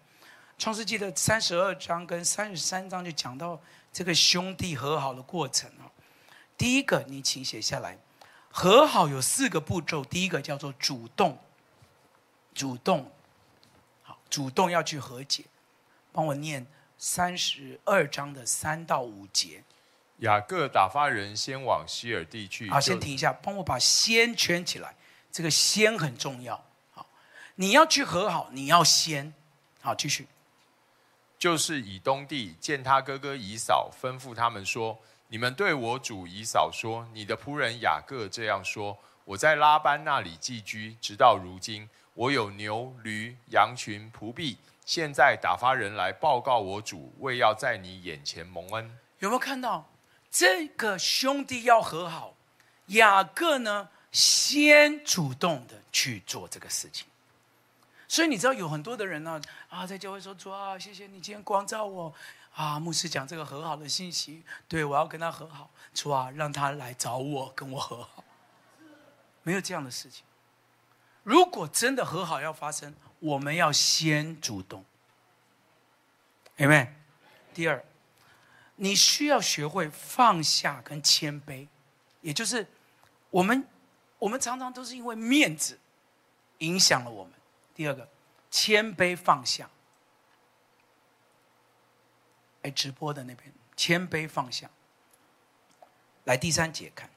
[0.58, 3.62] 创世纪》的三十二章跟三十三章就讲到
[3.94, 5.86] 这个兄弟和好的过程啊。
[6.58, 7.96] 第一个，你请写下来，
[8.50, 10.04] 和好有四个步骤。
[10.04, 11.38] 第一个叫做主动，
[12.56, 13.12] 主动，
[14.02, 15.46] 好，主动要去和解。
[16.12, 16.66] 帮我念
[16.98, 19.64] 三十二章的三到五节。
[20.22, 22.68] 雅各打发人先往希尔地去。
[22.72, 24.96] 好，先停一下，帮我把“先”圈起来。
[25.32, 26.66] 这个“先”很重要。
[27.60, 29.34] 好，你要去和好，你要先。
[29.82, 30.26] 好，继续。
[31.38, 44.58] 就是以东地见他哥哥以扫，吩咐他们说：“你们对我主以扫说，你的仆人雅各这样说：我在拉班那里寄居，直到如今，我有牛驴羊群仆婢。
[44.86, 49.90] 现在打发人来报告我主，为要在你眼前蒙恩。”有没有看到？
[50.32, 52.36] 这个兄弟要和好，
[52.88, 57.06] 雅各呢先主动的去做这个事情。
[58.10, 62.14] 所以你知道有很多的人呢啊，在教会说主啊，谢谢你今天光照我
[62.56, 68.24] 啊，牧师讲这个和好的信息，对，我要跟他和好，主啊，让他来找我跟我和好。
[69.44, 70.26] 没有这样的事情。
[71.24, 74.84] 如果真的和好要发生，我们要先主动。
[76.58, 76.90] Amen。
[77.54, 77.86] 第二。
[78.82, 81.68] 你需要学会放下跟谦卑，
[82.22, 82.66] 也就是
[83.30, 83.68] 我们
[84.18, 85.78] 我们常常都是因为面子
[86.60, 87.34] 影响了我们。
[87.80, 88.06] 第二个，
[88.52, 89.70] 谦卑放下。
[92.64, 94.70] 哎，直播的那边，谦卑放下。
[96.26, 97.10] 来第三节看，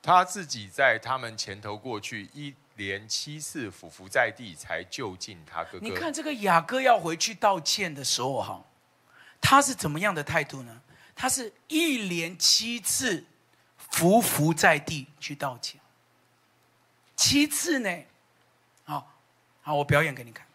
[0.00, 5.78] 他自己在他们前头过去，一连七次俯伏在地，才就近他哥哥。
[5.80, 8.64] 你看这个雅各要回去道歉的时候，哈。
[9.40, 10.80] 他是怎么样的态度呢？
[11.16, 13.26] 他是一连七次
[13.76, 15.80] 伏伏在地去道歉，
[17.16, 18.04] 七次呢？
[18.84, 19.10] 好，
[19.62, 20.46] 好，我表演给你看。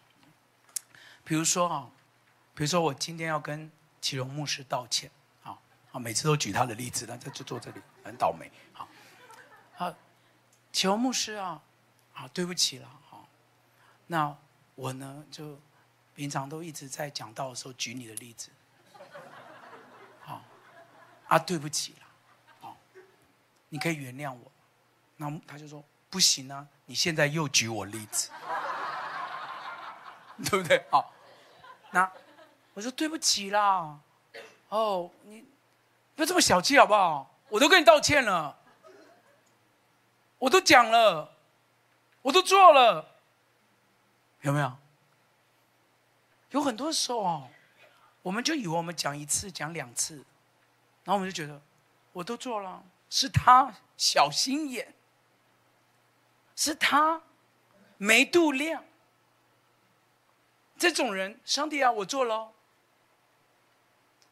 [1.24, 1.90] 比如说啊，
[2.54, 3.70] 比如说我今天要跟
[4.00, 5.10] 启荣牧师道歉，
[5.42, 5.58] 啊，
[5.92, 8.50] 啊，每次都举他的例子，那他就坐这里，很倒霉。
[8.72, 8.88] 好，
[9.74, 9.94] 好，
[10.72, 11.60] 启荣牧师啊，
[12.12, 13.28] 好，对不起了，好，
[14.06, 14.36] 那
[14.76, 15.58] 我呢就
[16.14, 18.50] 平常都一直在讲道的时候举你的例子。
[20.20, 20.42] 好
[21.26, 22.06] 啊，对不起了，
[22.60, 22.76] 好，
[23.68, 24.52] 你可以原谅我。
[25.16, 28.30] 那他就说不行啊，你现在又举我例子，
[30.50, 30.84] 对不对？
[30.90, 31.12] 好，
[31.92, 32.10] 那
[32.74, 33.98] 我说对不起啦，
[34.68, 35.44] 哦，你
[36.16, 37.30] 不要这么小气好不好？
[37.48, 38.58] 我都跟你道歉了，
[40.38, 41.32] 我都讲了，
[42.22, 43.06] 我都做了，
[44.42, 44.76] 有没有？
[46.50, 47.48] 有很多时候哦，
[48.22, 50.16] 我们就以为我们讲一次、讲两次，
[51.04, 51.60] 然后我们就觉得
[52.12, 54.92] 我都做了，是他小心眼，
[56.60, 57.18] 是他
[57.96, 58.84] 没度量。
[60.76, 62.52] 这种人，上帝啊，我做了。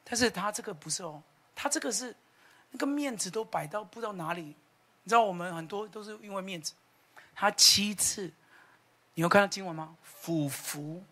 [0.04, 1.22] 但是他这个不是哦，
[1.54, 2.14] 他这个是
[2.70, 4.42] 那个面子都摆到不知道哪里。
[4.42, 6.74] 你知道我们很多都是因为面子。
[7.34, 8.30] 他七次，
[9.14, 9.96] 你有看到经文吗？
[10.02, 11.02] 俯伏，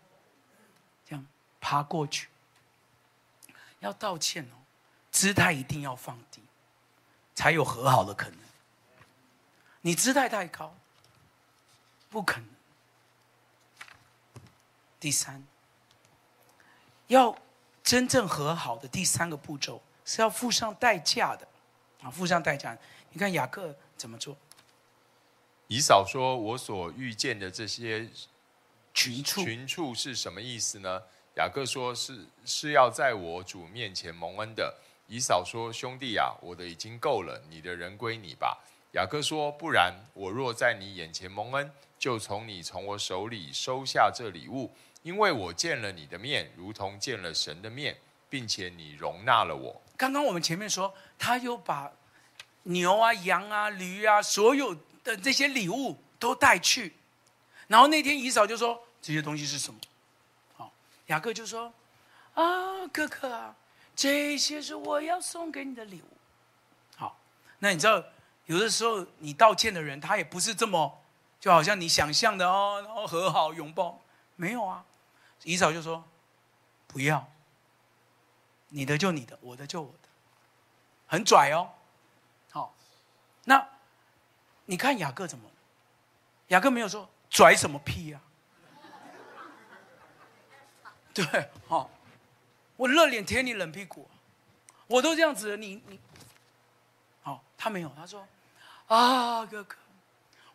[1.03, 1.25] 这样
[1.59, 2.29] 爬过去，
[3.79, 4.61] 要道歉哦，
[5.09, 6.43] 姿态一定要放低，
[7.33, 8.39] 才有和好的可能。
[9.81, 10.75] 你姿态太高，
[12.17, 12.49] 不可能。
[14.99, 15.45] 第三，
[17.05, 17.37] 要
[17.83, 21.47] 真正和好的第三个步骤是要付上代价的，
[22.01, 22.75] 啊，付上代价。
[23.11, 24.35] 你看雅各怎么做？
[25.67, 28.09] 以嫂说：“我所遇见的这些
[28.95, 31.03] 群畜，群畜是什么意思呢？”
[31.37, 38.57] 雅各说：“是是要在我主面前蒙恩的。”以嫂说：“兄弟啊，我的已经够了，你的人归你吧。”
[38.93, 44.73] 雅各说：“不然，我若在你眼前蒙恩，就从你从我手里收下这礼物。”
[45.03, 47.95] 因为我见了你的面，如同见了神的面，
[48.29, 49.81] 并且你容纳了我。
[49.95, 51.89] 刚刚我们前面说，他又把
[52.63, 56.93] 牛啊、羊啊、驴啊，所有的这些礼物都带去。
[57.67, 59.79] 然后那天姨嫂就说：“这些东西是什么？”
[60.57, 60.73] 好，
[61.05, 61.71] 雅各就说
[62.33, 63.55] ：“啊，哥哥啊，
[63.95, 66.17] 这些是我要送给你的礼物。”
[66.97, 67.17] 好，
[67.59, 68.03] 那你知道，
[68.47, 71.01] 有的时候你道歉的人，他也不是这么，
[71.39, 74.01] 就好像你想象的哦，然后和好拥抱，
[74.35, 74.83] 没有啊。
[75.43, 76.03] 以扫就说
[76.87, 77.29] ：“不要，
[78.69, 80.09] 你的就你的，我的就我的，
[81.05, 81.69] 很拽哦。”
[82.51, 82.73] 好，
[83.45, 83.65] 那
[84.65, 85.49] 你看雅各怎么？
[86.47, 88.21] 雅各没有说拽什么屁呀？
[91.13, 91.89] 对，好，
[92.77, 94.09] 我热脸贴你冷屁股，
[94.87, 95.99] 我都这样子，你你，
[97.21, 98.25] 好，他没有，他说
[98.87, 99.75] ：“啊，哥哥，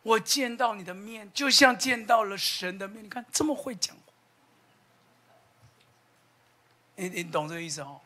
[0.03, 3.05] 我见到你的面，就像见到了神的面。
[3.05, 4.03] 你看这么会讲话。”
[6.97, 8.01] 你你懂这个意思哦？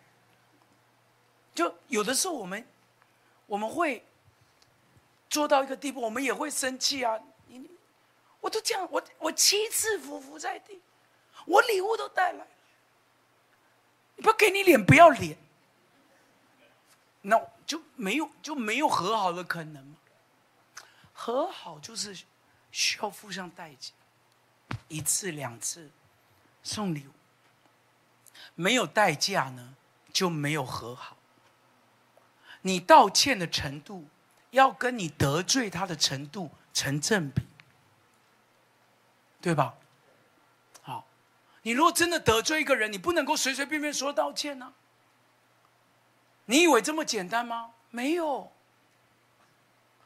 [1.54, 2.66] 就有的时候我们
[3.46, 4.04] 我们会
[5.28, 7.18] 做到一个地步，我们也会生气啊！
[7.48, 7.68] 你
[8.40, 10.80] 我都这样，我我七次伏伏在地，
[11.46, 12.46] 我礼物都带来，了
[14.18, 15.36] 不给你脸不要脸，
[17.22, 19.96] 那就没有就没有和好的可能吗？
[21.26, 22.16] 和好就是
[22.70, 23.90] 需要付上代价，
[24.86, 25.90] 一次两次
[26.62, 27.10] 送礼物。
[28.54, 29.74] 没有代价呢，
[30.12, 31.16] 就没有和好。
[32.62, 34.06] 你道歉的程度，
[34.52, 37.42] 要跟你得罪他的程度成正比，
[39.40, 39.74] 对吧？
[40.82, 41.04] 好，
[41.62, 44.72] 你如果真的得罪一个人，你不能够随随便便说道歉呢、
[46.44, 47.72] 你以为这么简单吗？
[47.90, 48.52] 没有。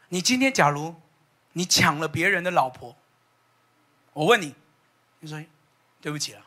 [0.09, 0.99] 你今天假如
[1.53, 2.97] 你抢了别人的老婆，
[4.13, 4.55] 我问你，
[5.19, 5.43] 你说
[6.01, 6.43] 对不起了。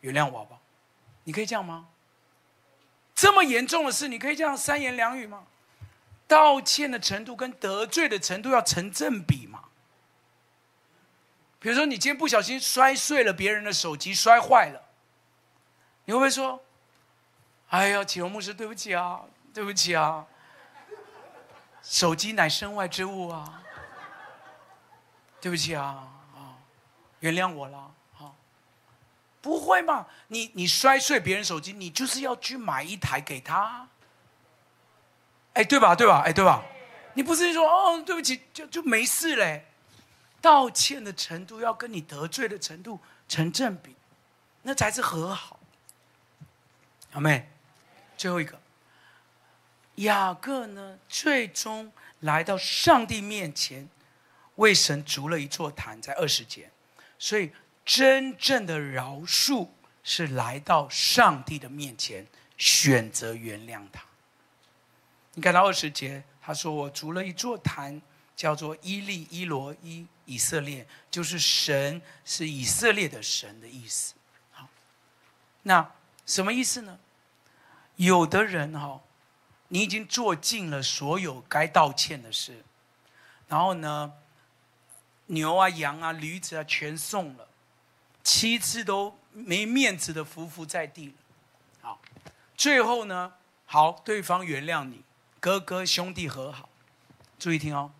[0.00, 0.58] 原谅我吧，
[1.24, 1.88] 你可以这样吗？
[3.14, 5.46] 这么严重的事，你可以这样三言两语吗？
[6.28, 9.64] 道歉的程度跟得罪的程度要成正比嘛。
[11.58, 14.82] 比如说，你今天不小心摔碎了别人的手机，摔坏了，
[16.04, 16.62] 你会不会说
[17.70, 19.22] ：“哎呀，启荣牧师，对不起啊，
[19.54, 20.26] 对不起啊，
[21.88, 23.62] 手机乃身外之物啊，
[25.40, 26.58] 对不起啊，啊，
[27.20, 27.92] 原谅我了啊。”
[29.40, 30.06] 不会嘛？
[30.26, 33.88] 你你摔碎别人手机，你就是要去买一台给他，
[35.54, 35.94] 哎，对吧？
[35.94, 36.24] 对吧？
[36.26, 36.64] 哎，对吧？
[37.14, 39.64] 你不是说哦，对不起，就就没事嘞？
[40.40, 43.94] 道歉的程度要跟你得罪的程度成正比，
[44.62, 45.60] 那才是和好。
[47.12, 47.48] 好妹？
[48.16, 48.60] 最后一个，
[49.96, 53.88] 雅各呢，最终来到上帝面前，
[54.54, 56.70] 为神筑了一座坛，在二十节，
[57.18, 57.52] 所以。
[57.88, 59.68] 真正的饶恕
[60.02, 62.26] 是来到上帝的面前，
[62.58, 64.02] 选择原谅他。
[65.34, 68.02] 你看到二十节，他说：“我筑了一座坛，
[68.34, 74.14] 叫做伊利伊罗伊以色列，就是神是以色列的神的意思。”
[74.50, 74.68] 好，
[75.62, 75.88] 那
[76.26, 76.98] 什么意思呢？
[77.94, 79.00] 有的人哈，
[79.68, 82.64] 你已经做尽了所有该道歉的事，
[83.48, 84.12] 然后呢，
[85.26, 87.48] 牛啊、羊啊、驴子啊，全送了。
[88.22, 91.14] 七次都没面子的伏伏在地了，
[91.80, 92.00] 好，
[92.56, 95.04] 最后呢，好，对方原谅你，
[95.38, 96.68] 哥哥兄弟和好，
[97.38, 97.92] 注意听哦。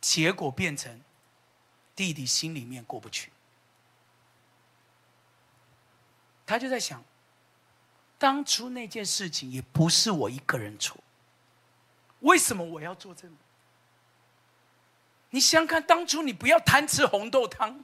[0.00, 1.00] 结果变成
[1.96, 3.32] 弟弟心里面过不去，
[6.46, 7.02] 他就在想，
[8.20, 10.94] 当初那件事情也不是我一个人错，
[12.20, 13.34] 为什么我要做这个？
[15.30, 17.82] 你想想看，当初你不要贪吃红豆汤，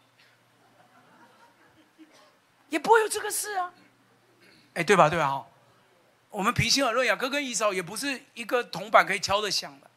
[2.68, 3.72] 也不会有这个事啊。
[4.74, 5.08] 哎，对吧？
[5.08, 5.46] 对吧？
[6.28, 9.90] 我们平心而论，雅哥跟以扫也不是一个铜板可以敲得响的。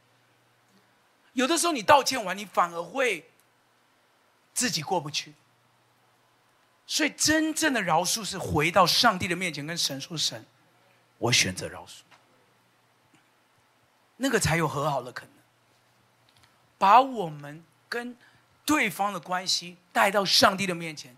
[1.34, 3.30] 有的时候你道歉完，你反而会
[4.54, 5.34] 自己过不去。
[6.90, 10.44] 所以真正的饶恕是回到上帝的面前，跟神说：“神，
[11.20, 12.00] 我选择饶恕。”
[14.18, 15.34] 那个才有和好的可能。
[16.80, 18.18] 把我们跟
[18.66, 21.16] 对方的关系带到上帝的面前，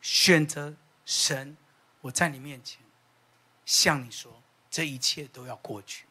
[0.00, 0.72] 选择
[1.04, 1.56] 神，
[2.00, 2.80] 我在你面前
[3.66, 4.40] 向你说，
[4.70, 6.04] 这一切都要过去，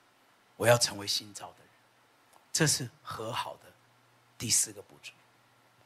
[0.57, 1.67] 我要成为新造的人。
[2.51, 3.71] 这是和好的
[4.38, 5.13] 第四个步骤。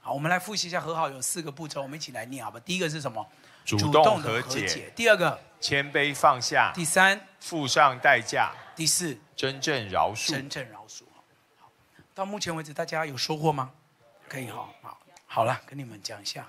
[0.07, 2.57] 好，我们来复习一下和好有四个步骤，我们一起来念好吧？
[2.61, 3.27] 第一个是什么？
[3.65, 4.61] 主动和解。
[4.61, 4.93] 和解。
[4.95, 6.71] 第二个，谦卑放下。
[6.73, 8.53] 第三，付上代价。
[8.73, 10.29] 第四，真正饶恕。
[10.29, 11.01] 真正饶恕。
[12.15, 13.73] 到目前为止，大家有收获吗？
[14.29, 14.97] 可以哈，好，
[15.27, 16.47] 好了，跟你们讲一下。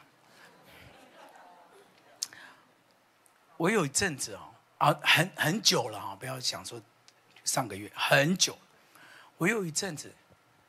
[3.57, 6.81] 我有一阵子哦，啊，很很久了哈，不要想说
[7.43, 8.57] 上个月，很久。
[9.37, 10.15] 我有一阵子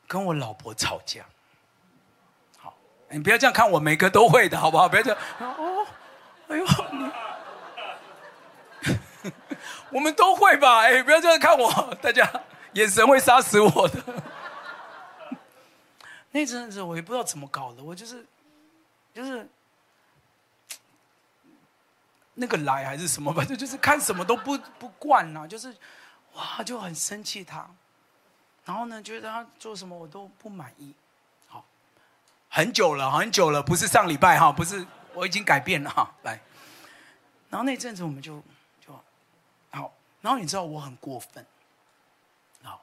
[0.07, 1.23] 跟我老婆吵架。
[3.12, 4.88] 你不要这样看我，每个都会的，好不好？
[4.88, 5.20] 不要这样。
[5.39, 5.86] 哦，
[6.47, 7.12] 哎呦，你，
[9.91, 10.82] 我们都会吧？
[10.82, 12.30] 哎，不要这样看我，大家
[12.74, 14.03] 眼神会杀死我的。
[16.32, 18.26] 那阵子我也不知道怎么搞的，我就是，
[19.14, 19.47] 就是
[22.36, 25.76] 那个来还是什么，反正 就是看什么都不不惯呐、啊，就是
[26.36, 27.68] 哇就很生气他，
[28.66, 30.93] 然后呢觉得他做什么我都不满意，
[32.50, 36.39] 很久了很久了，不是上礼拜哈，不是我已经改变了哈，来，
[37.50, 38.43] 然后那阵子我们就
[38.86, 38.93] 就
[39.72, 41.45] 好，然后你知道我很过分，
[42.64, 42.82] 好，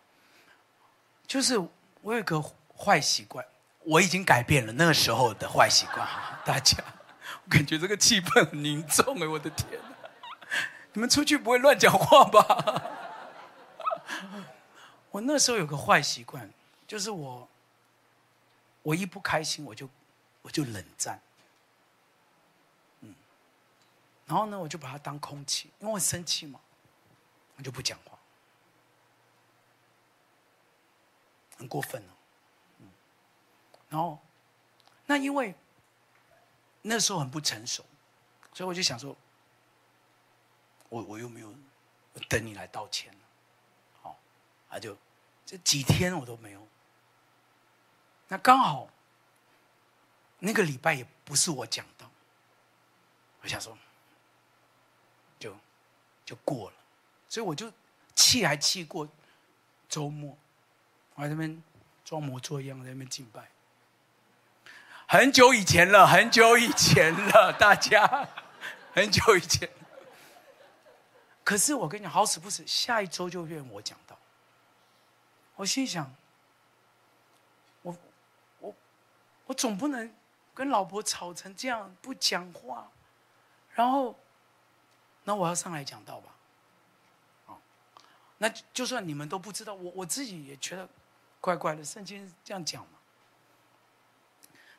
[1.26, 1.58] 就是
[2.02, 2.42] 我有个。
[2.78, 3.42] 坏习惯，
[3.84, 6.38] 我已经改变了那个时候的坏习惯哈。
[6.44, 6.76] 大家，
[7.42, 9.80] 我感觉这个气氛很凝重哎，我的天！
[10.92, 12.82] 你们出去不会乱讲话吧？
[15.10, 16.50] 我那时候有个坏习惯，
[16.86, 17.48] 就是我，
[18.86, 19.90] 我一不开心我就
[20.42, 21.20] 我就冷战，
[23.00, 23.12] 嗯，
[24.26, 26.60] 然后呢，我就把它当空气，因为我生气嘛，
[27.56, 28.16] 我就不讲话，
[31.58, 32.16] 很过分了。
[33.88, 34.20] 然后，
[35.06, 35.52] 那因为
[36.82, 37.84] 那时候很不成熟，
[38.52, 39.16] 所以我就想说，
[40.90, 41.52] 我我又没有
[42.28, 43.12] 等你来道歉，
[44.00, 44.16] 好，
[44.68, 44.96] 啊就
[45.44, 46.64] 这几天我都没有。
[48.28, 48.88] 那刚好
[50.38, 52.04] 那个礼拜也不是我讲的，
[53.42, 53.76] 我想说，
[55.38, 55.56] 就
[56.24, 56.76] 就过了，
[57.28, 57.72] 所以我就
[58.14, 59.08] 气还气过
[59.88, 60.36] 周末，
[61.14, 61.62] 我在那边
[62.04, 63.48] 装模作样在那边敬拜。
[65.08, 68.28] 很久以前了，很久以前了，大家，
[68.92, 69.70] 很久以前。
[71.44, 74.18] 可是我跟你讲，好死不死，下一周就变我讲到。
[75.54, 76.12] 我心想，
[77.82, 77.96] 我，
[78.58, 78.74] 我，
[79.46, 80.14] 我总不能
[80.54, 82.90] 跟老婆吵成这样不讲话，
[83.74, 84.14] 然后，
[85.24, 86.32] 那我要上来讲道吧？
[88.38, 90.86] 那就算你们都不知道，我我自己也觉得
[91.40, 91.82] 怪怪的。
[91.82, 92.98] 圣经这样讲嘛。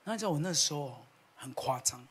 [0.03, 1.03] 那在我那时候
[1.35, 2.07] 很夸张，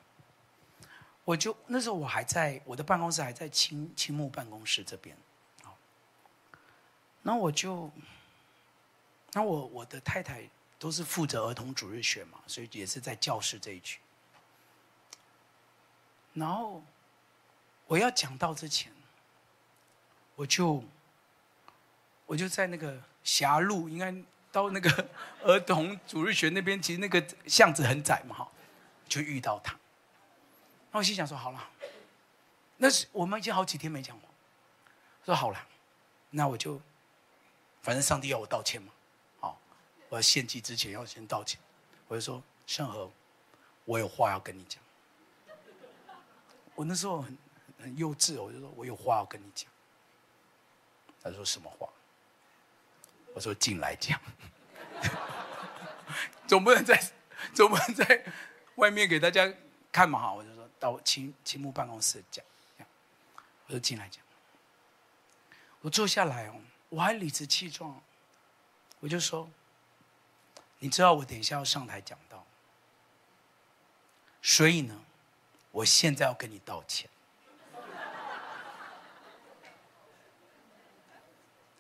[1.25, 5.17] 我就那时候我还在我的办公室还在青青木办公室这边，
[5.63, 5.77] 好，
[7.23, 7.91] 那我就，
[9.33, 14.01] 那我我的太太都是负责儿童主日学嘛，所以也是在教室这一区。
[16.35, 16.83] 然后
[17.87, 18.93] 我要讲到之前，
[20.35, 20.85] 我就
[22.27, 24.15] 我就在那个狭路应该。
[24.53, 25.11] 到那个
[25.45, 28.49] 儿童主日学那边，其实那个巷子很窄嘛，哈，
[29.07, 29.77] 就遇到他。
[30.91, 31.69] 那我心想说：好了，
[32.79, 34.29] 那是我们已经好几天没讲话。
[35.27, 35.69] 说好了，
[36.31, 36.81] 那我就，
[37.83, 38.91] 反正上帝要我道歉嘛，
[40.17, 41.61] 我要献祭之前要先道歉。
[42.09, 43.11] 我就说：圣和，
[43.85, 44.83] 我有话要跟你讲。
[46.75, 47.37] 我那时候很
[47.79, 49.71] 很幼稚，我就说我有话要跟你讲。
[51.23, 51.87] 他说什么话？
[53.35, 54.19] 我说进来讲，
[56.49, 56.99] 总不能在
[57.53, 58.25] 总不能在
[58.77, 59.53] 外面给大家
[59.93, 60.33] 看嘛哈！
[60.33, 62.43] 我就说到青青木办公室讲，
[63.67, 64.25] 我就进来讲。
[65.83, 66.55] 我坐下来哦，
[66.89, 68.03] 我还理直气壮，
[69.01, 69.47] 我就说，
[70.79, 72.45] 你知道我等一下要上台讲到
[74.43, 75.01] 所以呢
[75.73, 77.09] 我现在要跟你道歉。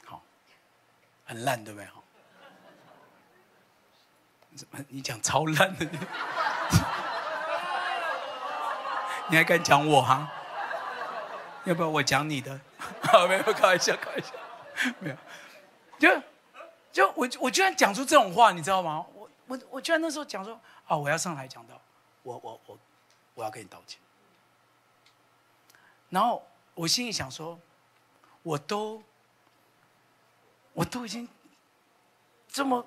[0.05, 0.23] 好
[1.25, 1.89] 很烂对不对？
[4.89, 5.87] 你讲超烂的。
[9.29, 10.33] 你还敢讲我哈
[11.65, 12.59] 要不要我讲你的？
[13.03, 14.31] 好 没有开玩笑开玩笑。
[15.01, 15.17] 没有。
[15.99, 16.09] 就
[16.97, 19.05] 就我我居然讲出这种话，你知道吗？
[19.13, 21.79] 我我我居然那时候讲说啊，我要上台讲到，
[22.23, 22.79] 我我我
[23.35, 24.01] 我要跟你道歉。
[26.09, 26.43] 然后
[26.73, 27.61] 我心里想说，
[28.43, 29.03] 我都
[30.73, 31.29] 我都已经
[32.49, 32.87] 这么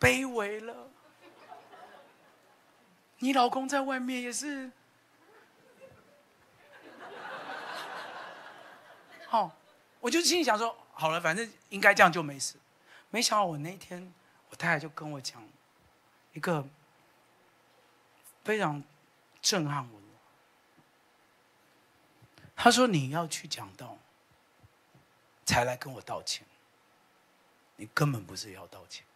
[0.00, 0.74] 卑微了，
[3.18, 4.68] 你老公在外面也是，
[9.28, 9.52] 好，
[10.00, 12.56] 我就心里想说，好了，反正应该这样就没事。
[13.14, 14.12] 没想到我那天，
[14.50, 15.40] 我太太就跟我讲
[16.32, 16.66] 一个
[18.42, 18.82] 非常
[19.40, 20.00] 震撼我。
[22.56, 23.96] 他说：“你要去讲道，
[25.44, 26.44] 才来跟我道歉。
[27.76, 29.06] 你根本不是要道歉。”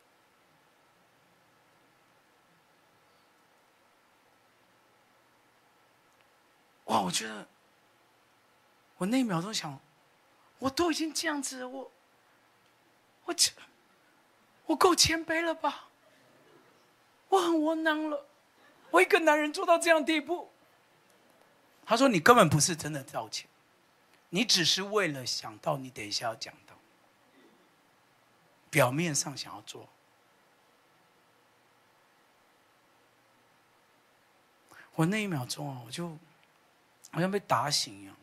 [6.84, 7.00] 哇！
[7.00, 7.48] 我觉得，
[8.98, 9.80] 我那一秒钟想，
[10.60, 11.90] 我都已经这样子，我，
[13.24, 13.50] 我这，
[14.68, 15.88] 我够谦卑了吧？
[17.30, 18.24] 我很窝囊了，
[18.90, 20.50] 我一个男人做到这样地步。
[21.84, 23.48] 他说：“你根本不是真的道歉，
[24.28, 26.74] 你只是为了想到你等一下要讲到，
[28.70, 29.88] 表面上想要做。”
[34.94, 36.10] 我那一秒钟啊，我就
[37.10, 38.14] 好像被打醒一样，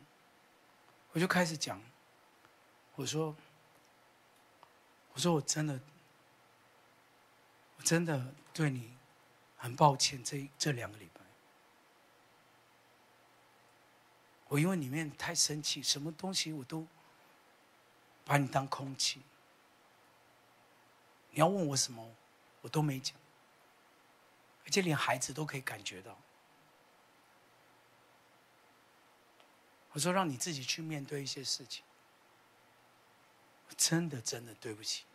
[1.12, 1.80] 我就开始讲。
[2.94, 3.34] 我说
[5.14, 5.80] ：“我说我真的，
[7.86, 8.92] 真的对你
[9.56, 11.20] 很抱歉，这这两个礼拜。”
[14.48, 16.84] 我因为里面太生气，什么东西我都
[18.24, 19.22] 把你当空气。
[21.30, 22.12] 你要问我什么，
[22.60, 23.16] 我都没讲，
[24.64, 26.18] 而且连孩子都可以感觉到。
[29.92, 31.82] 我说让你自己去面对一些事情，
[33.78, 35.05] 真的真的对不起。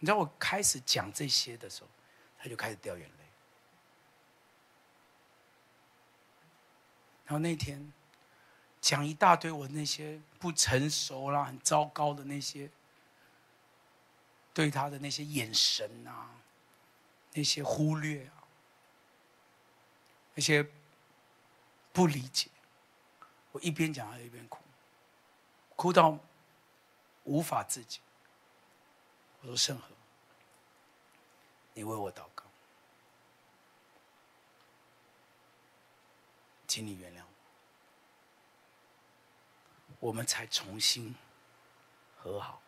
[0.00, 1.88] 你知道我开始讲这些的时候，
[2.38, 3.14] 他就开始掉眼泪。
[7.26, 7.92] 然后那天
[8.80, 12.68] 讲一大堆我那些不成熟啦、很糟糕的那些
[14.52, 16.30] 对他的那些眼神啊，
[17.34, 18.42] 那些忽略啊，
[20.34, 20.66] 那些
[21.92, 22.48] 不理解，
[23.52, 24.60] 我一边讲还一边哭，
[25.76, 26.18] 哭到
[27.24, 28.00] 无法自己。
[29.42, 29.88] 我说：“圣和，
[31.74, 32.44] 你为我祷告。”
[36.66, 37.20] 请你原谅
[40.00, 41.12] 我，我们才重新
[42.16, 42.62] 和好。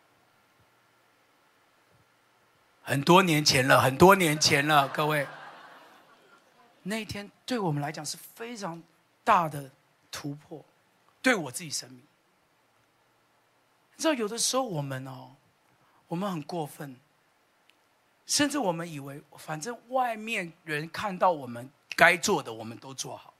[2.83, 5.25] 很多年前了，很多年前了，各位。
[6.81, 8.83] 那天对我们来讲是非常
[9.23, 9.71] 大的
[10.11, 10.65] 突破，
[11.21, 12.05] 对我自己生命。
[13.95, 15.33] 你知道，有的时候我们哦，
[16.13, 16.95] 我们很过分，
[18.27, 23.33] 甚至我们以为，反正外面人看到我们该做的，我们都做好。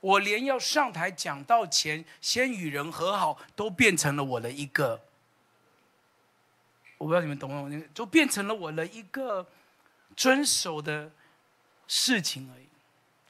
[0.00, 5.00] 我连要上台讲道前，先与人和好，都变成了我的一个，
[6.98, 9.46] 我不知道你们懂不懂，就变成了我的一个
[10.16, 11.08] 遵守的
[11.86, 12.66] 事情而已。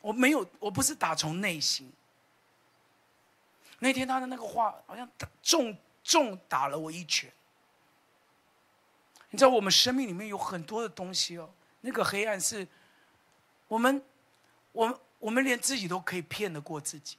[0.01, 1.93] 我没有，我不是打从内心。
[3.79, 5.07] 那天他的那个话，好像
[5.43, 5.77] 重
[6.07, 7.31] 重打了我一拳。
[9.31, 11.51] 你知道，我们生命里面有很多的东西哦，
[11.81, 12.67] 那个黑暗是
[13.69, 14.03] 我们，
[14.73, 14.99] 我们。
[15.19, 17.17] 我们连自己都可以骗得过自己，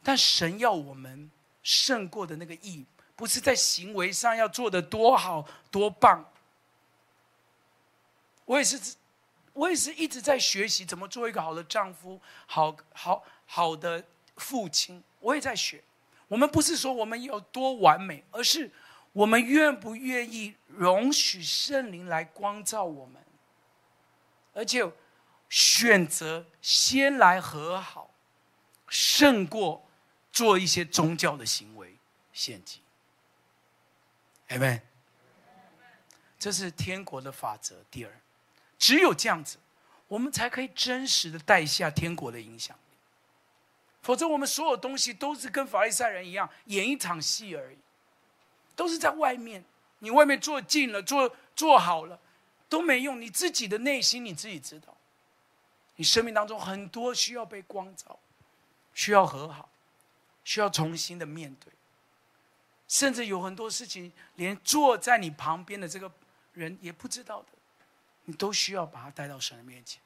[0.00, 1.28] 但神要我们
[1.60, 2.86] 胜过的那个义，
[3.16, 6.24] 不是在行为上要做的多好多棒。
[8.44, 8.94] 我也是，
[9.52, 14.02] 我也是一直在学习怎么做一个好的丈夫，好好好的
[14.36, 15.02] 父亲。
[15.18, 15.82] 我也在学。
[16.30, 18.70] 我们不是说我们有多完美，而是
[19.12, 23.20] 我们愿不愿意容许圣灵来光照我们，
[24.54, 24.88] 而且。
[25.52, 28.08] 选择先来和好，
[28.86, 29.84] 胜过
[30.30, 31.96] 做一些宗教的行为
[32.32, 32.80] 献祭。
[34.50, 34.80] Amen。
[36.38, 37.84] 这是天国的法则。
[37.90, 38.12] 第二，
[38.78, 39.58] 只有这样子，
[40.06, 42.78] 我们才可以真实的带下天国的影响。
[44.02, 47.78] 否则，我们所有东西都是跟法利赛人一样，演一场戏而已，
[48.74, 49.64] 都是在外面。
[49.98, 52.18] 你外面做尽了，做做好了，
[52.70, 53.20] 都没用。
[53.20, 54.96] 你自己的内心，你自己知道。
[55.96, 58.18] 你生命当中很多需要被光照，
[58.94, 59.68] 需要和好，
[60.42, 61.70] 需要重新的面对，
[62.88, 66.10] 甚至有很多事情，连坐在你旁边的这个
[66.54, 67.48] 人也不知道的，
[68.24, 70.00] 你都需要把他带到神的面前。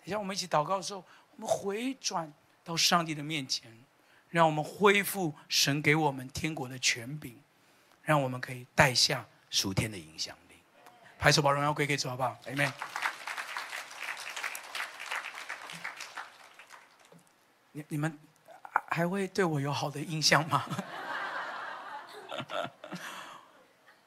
[0.00, 1.02] 等一下我们一起祷告的时候，
[1.34, 2.30] 我们回转
[2.64, 3.84] 到上帝的面前，
[4.28, 7.42] 让我们恢复神给我们天国的权柄，
[8.02, 10.56] 让我们可以带下属天的影响力。
[11.18, 12.72] 拍手把荣耀归给主，好不好？Amen。
[17.72, 18.18] 你你们
[18.88, 20.64] 还会对我有好的印象吗？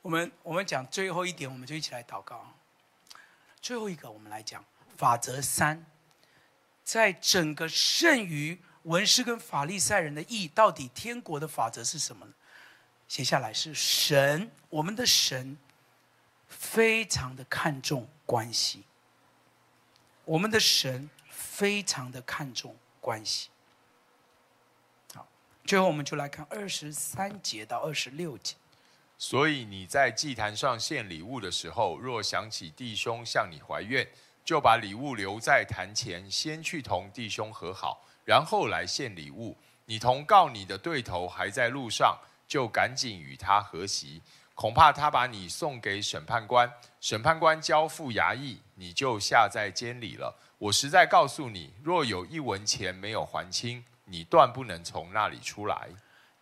[0.02, 2.46] 我们我们讲最后一点，我们就一起来祷告。
[3.62, 4.66] 最后一个，我们来讲
[4.98, 5.86] 法则三，
[6.84, 12.34] 在整个剩余文士跟法利赛人的意义，到底天国的法则是什么呢？
[13.08, 15.58] 写下来是神，我们的神
[16.48, 18.84] 非常的看重关系，
[20.26, 23.50] 我们的神非常的看重关系。
[25.14, 25.28] 好
[25.64, 28.56] 最后，我们就来看二十三节到二十六节。
[29.18, 34.06] 所以你在祭坛上献礼物的时候，若想起弟兄向你怀怨，
[34.44, 39.58] 就把礼物留在坛前，先去同弟兄和好，然后来献礼物。
[39.86, 42.18] 你同告你的对头还在路上，
[42.48, 44.22] 就赶紧与他和席，
[44.56, 46.72] 恐怕他把你送给审判官，
[47.02, 50.36] 审判官交付衙役，你就下在监里了。
[50.58, 55.90] 我实在告诉你，若有一文钱没有还清，你断不能从那里出来。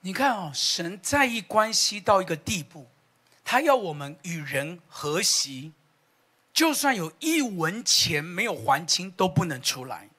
[0.02, 2.88] 你看哦，神在意关系到一个地步，
[3.44, 5.72] 他要我们与人和谐，
[6.54, 10.10] 就算有一文钱没有还清，都不能出来。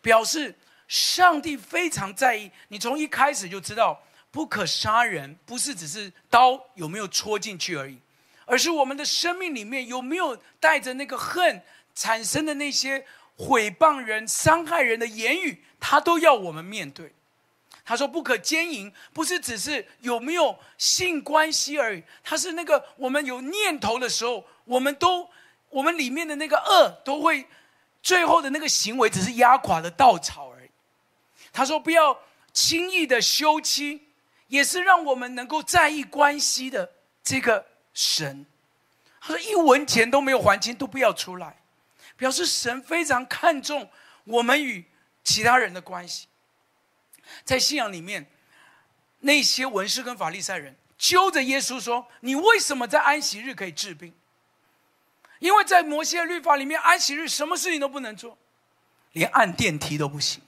[0.00, 0.54] 表示
[0.88, 2.50] 上帝非常在意。
[2.68, 7.98] 你从一开始就知道，不可杀人，不是只是刀有没有戳进去而已，
[8.44, 11.62] 而是我们的生命里面有没有带着那个恨
[11.94, 13.04] 产生的那些
[13.36, 15.64] 毁谤人、伤害人的言语。
[15.78, 17.12] 他都要我们面对。
[17.84, 22.02] 他说：“不可奸淫，不是只是有没有性关系而已。
[22.24, 25.30] 他是那个我们有念头的时候，我们都
[25.76, 27.46] 我们里面的那个恶都会，
[28.02, 30.70] 最后的那个行为只是压垮的稻草而已。”
[31.52, 32.18] 他说：“不要
[32.52, 34.08] 轻易的休妻，
[34.48, 36.90] 也是让我们能够在意关系的
[37.22, 38.46] 这个神。”
[39.20, 41.56] 他说：“一文钱都没有还清，都不要出来。”
[42.16, 43.90] 表示神非常看重
[44.24, 44.84] 我们与。
[45.28, 46.28] 其他人的关系，
[47.42, 48.30] 在信仰里面，
[49.18, 54.14] 那些文士跟法利赛人揪着耶稣说：“你为什么在安息日可以治病？
[55.38, 58.36] 因为在摩西的律法里面，安息日什么事情都不能做，
[59.12, 60.42] 连按电梯都不行。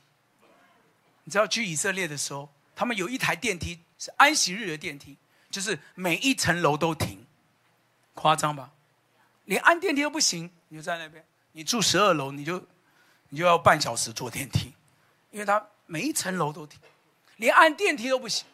[1.25, 5.17] 你知道去以色列的时候，他们有一台电梯是安息日的电梯，
[5.51, 7.25] 就是每一层楼都停，
[8.15, 8.71] 夸张吧？
[9.45, 12.63] 连按电梯都不行，你就在那边，你住十二楼，你就。”
[13.31, 14.73] 你就要半小时坐电梯，
[15.33, 16.81] 因为他每一层楼都停，
[17.37, 18.47] 连按电梯都不行。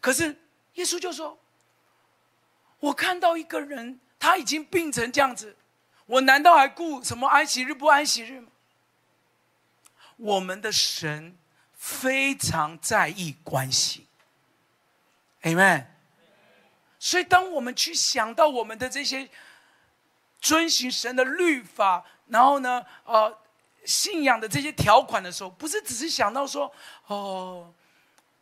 [0.00, 0.34] 可是
[0.76, 1.38] 耶稣就说
[2.80, 5.56] ：“我看到一个人，他已经病成这样子，
[6.06, 8.48] 我难道还顾什么安息日不安息日吗？”
[10.18, 11.36] 我们的神
[11.76, 14.08] 非常在意关系
[15.42, 15.86] ，Amen。
[16.98, 19.28] 所以当我们去想到我们的这些
[20.40, 23.38] 遵循神的律法，然后呢，呃。
[23.84, 26.74] 信仰的这些条款的时候，不是只是想到说，
[27.06, 27.72] 哦，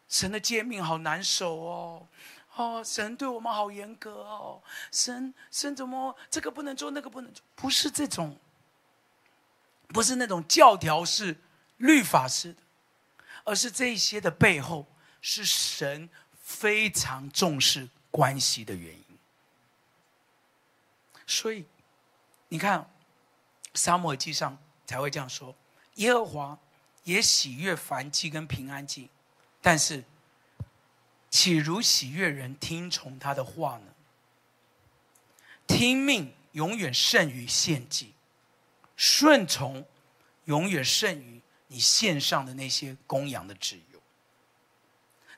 [0.09, 2.09] 神的诫命好难守哦，
[2.57, 8.39] 哦，神对我们好严格哦，神神怎么这个不能做，那个不能做，不是这种，
[9.89, 11.37] 不是那种教条式、
[11.77, 12.63] 律法式的，
[13.45, 14.87] 而是这些的背后
[15.21, 16.09] 是神
[16.43, 19.05] 非常重视关系的原因。
[21.27, 21.67] 所以，
[22.49, 22.91] 你看，
[23.75, 24.59] 撒母耳记上。
[24.87, 25.57] 才会这样说，
[25.95, 26.59] 耶和华
[27.05, 29.09] 也喜悦燔祭跟平安祭，
[29.63, 30.05] 但是
[31.35, 33.93] 岂如喜悦人听从他的话呢？
[35.67, 38.15] 听命永远胜于献祭，
[38.95, 39.85] 顺从
[40.45, 44.01] 永远胜于你献上的那些公羊的脂油。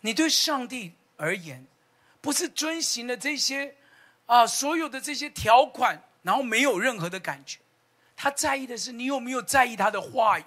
[0.02, 1.66] 你对上帝而言，
[2.20, 3.74] 不是遵行了这些
[4.26, 7.58] 啊所有的这些条款，然后没有任何的感觉。
[8.14, 10.44] 他在意的是你有没有在意他的话语，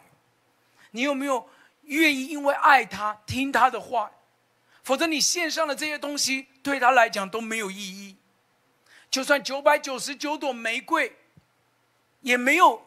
[0.91, 1.49] 你有没有
[1.85, 4.11] 愿意因为爱他听他的话，
[4.89, 8.15] 否则你献上的这些东西对他来讲都没有意义。
[9.11, 11.15] 就算九百九十九朵玫瑰，
[12.21, 12.83] 也没有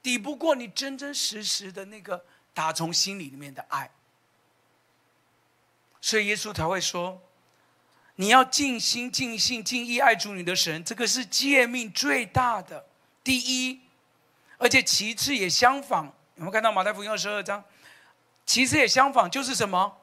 [0.00, 2.24] 抵不过你真真实实的那个
[2.54, 3.90] 打从心里里面的爱。
[6.00, 7.20] 所以耶稣才会说
[8.14, 12.86] ：“你要尽心、尽性、尽意爱主你的神，这个是诫命最大的
[13.24, 13.80] 第一。”
[14.58, 16.04] 而且其次也相仿，
[16.36, 17.64] 有没有看到马太福音二十二章？
[18.46, 19.98] 其次也相仿，就是什么？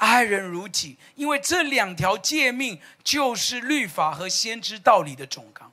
[0.00, 5.70] 爱人如己，因为这两条诫命就是律法和先知道理的总纲。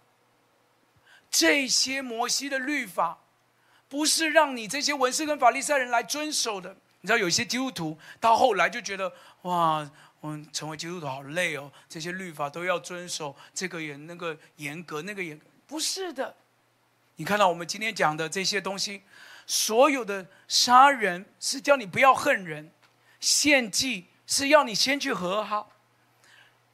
[1.31, 3.19] 这些摩西的律法，
[3.87, 6.75] 不是让你这些文士跟法利赛人来遵守的。
[6.99, 9.13] 你知道，有些基督徒到后来就觉得，
[9.43, 16.35] 哇，我们成为基督徒好累哦，这些律法都要遵守，这个也那个严格，那个严格，不是的。
[17.15, 19.03] 你看到我们今天讲的这些东西，
[19.45, 22.69] 所有的杀人是叫你不要恨人，
[23.21, 24.07] 献祭。
[24.27, 25.71] 是要你先去和好，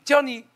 [0.04, 0.48] 叫你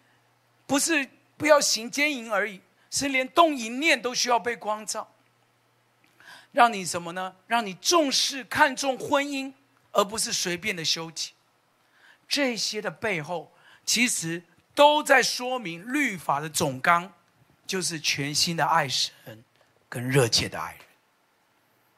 [0.66, 5.14] 不是不要行奸淫而已，是连动淫念都需要被光照，
[6.52, 7.36] 让你什么呢？
[7.46, 9.54] 让你重视看重婚姻，
[9.92, 11.34] 而不是随便的休戚。
[12.28, 13.54] 这些的背后，
[13.86, 14.44] 其实
[14.74, 17.14] 都在说明律法的总纲，
[17.68, 19.14] 就是全心的爱神
[19.88, 20.82] 跟热切的爱人。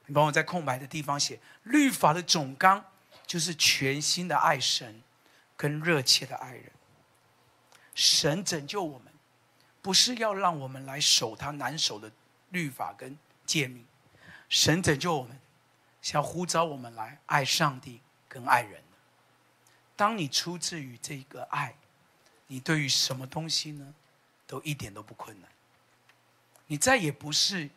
[0.07, 2.83] 你帮我在空白的地方写律法的总纲。
[3.29, 5.03] 就是全心的爱神，
[5.55, 6.71] 跟热切的爱人。
[7.93, 9.13] 神拯救我们，
[9.83, 12.11] 不是要让我们来守他难守的
[12.49, 13.15] 律法跟
[13.45, 13.85] 诫命。
[14.49, 15.39] 神拯救我们，
[16.01, 18.81] 是要呼召我们来爱上帝跟爱人。
[19.95, 21.75] 当你出自于这个爱，
[22.47, 23.93] 你对于什么东西呢，
[24.47, 25.47] 都一点都不困难。
[26.65, 27.69] 你再也不是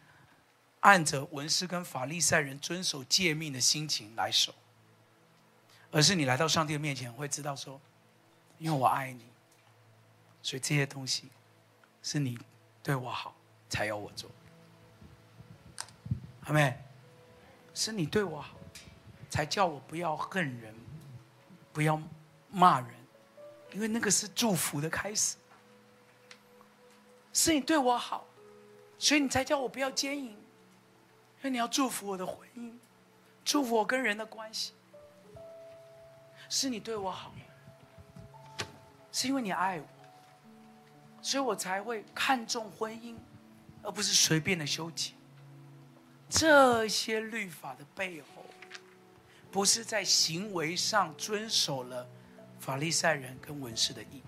[0.81, 4.55] 按着文士跟法利赛人遵守诫命的心情来守。
[5.93, 7.79] 而是你来到上帝的面前，会知道说，
[8.59, 9.27] 因为我爱你，
[10.43, 11.29] 所以这些东西
[12.03, 12.39] 是你
[12.83, 13.35] 对我好
[13.69, 14.31] 才要我做。
[16.45, 16.77] 阿妹，
[17.75, 18.57] 是你对我好，
[19.29, 20.75] 才叫我不要恨人，
[21.75, 22.01] 不要
[22.51, 22.89] 骂人，
[23.73, 25.37] 因为那个是祝福的开始。
[27.35, 28.27] 是你对我好，
[28.99, 30.37] 所以你才叫我不要奸淫，因
[31.43, 32.73] 为你要祝福我的婚姻，
[33.45, 34.73] 祝福我跟人的关系。
[36.55, 37.33] 是你对我好，
[39.11, 39.87] 是因为你爱我，
[41.23, 43.17] 所以我才会看重婚姻，
[43.83, 45.15] 而不是随便的休戚。
[46.29, 48.45] 这些律法的背后，
[49.51, 52.07] 不是在行为上遵守了
[52.61, 54.23] 法利赛人跟文士的意，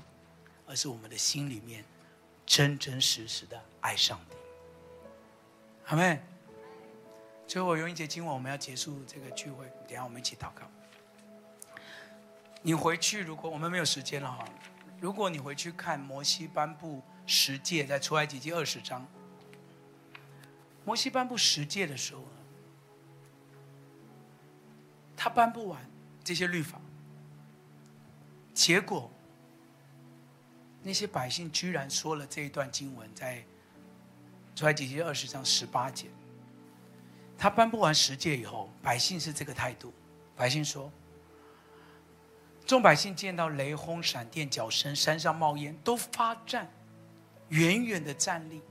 [0.66, 1.84] 而是我们的心里面
[2.46, 4.36] 真真实实的爱上帝。
[5.88, 6.18] 阿们，
[7.46, 10.62] 最后我用一节经文，我们要结束这个聚会，等下我们一起祷告。
[12.66, 14.42] 你回去，如果我们没有时间了哈，
[14.98, 19.06] 如果你回去看摩西颁布十诫，在出埃及记二十章，
[20.82, 22.24] 摩西颁布十诫的时候，
[25.14, 25.78] 他颁布完
[26.24, 26.80] 这些律法，
[28.54, 29.10] 结果
[30.82, 33.44] 那些百姓居然说了这一段经文，在
[34.56, 36.06] 出埃及记二十章十八节，
[37.36, 39.92] 他颁布完十诫以后，百姓是这个态度，
[40.34, 40.90] 百姓说。
[42.66, 46.66] 众百姓见到雷轰、闪电、角声，山上冒烟，都发战，
[47.50, 48.62] 远远的站立，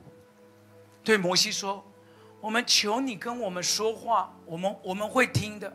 [1.04, 1.86] 对摩西说
[2.42, 5.72] ：“我们求你跟我们说话，我们我们会听的。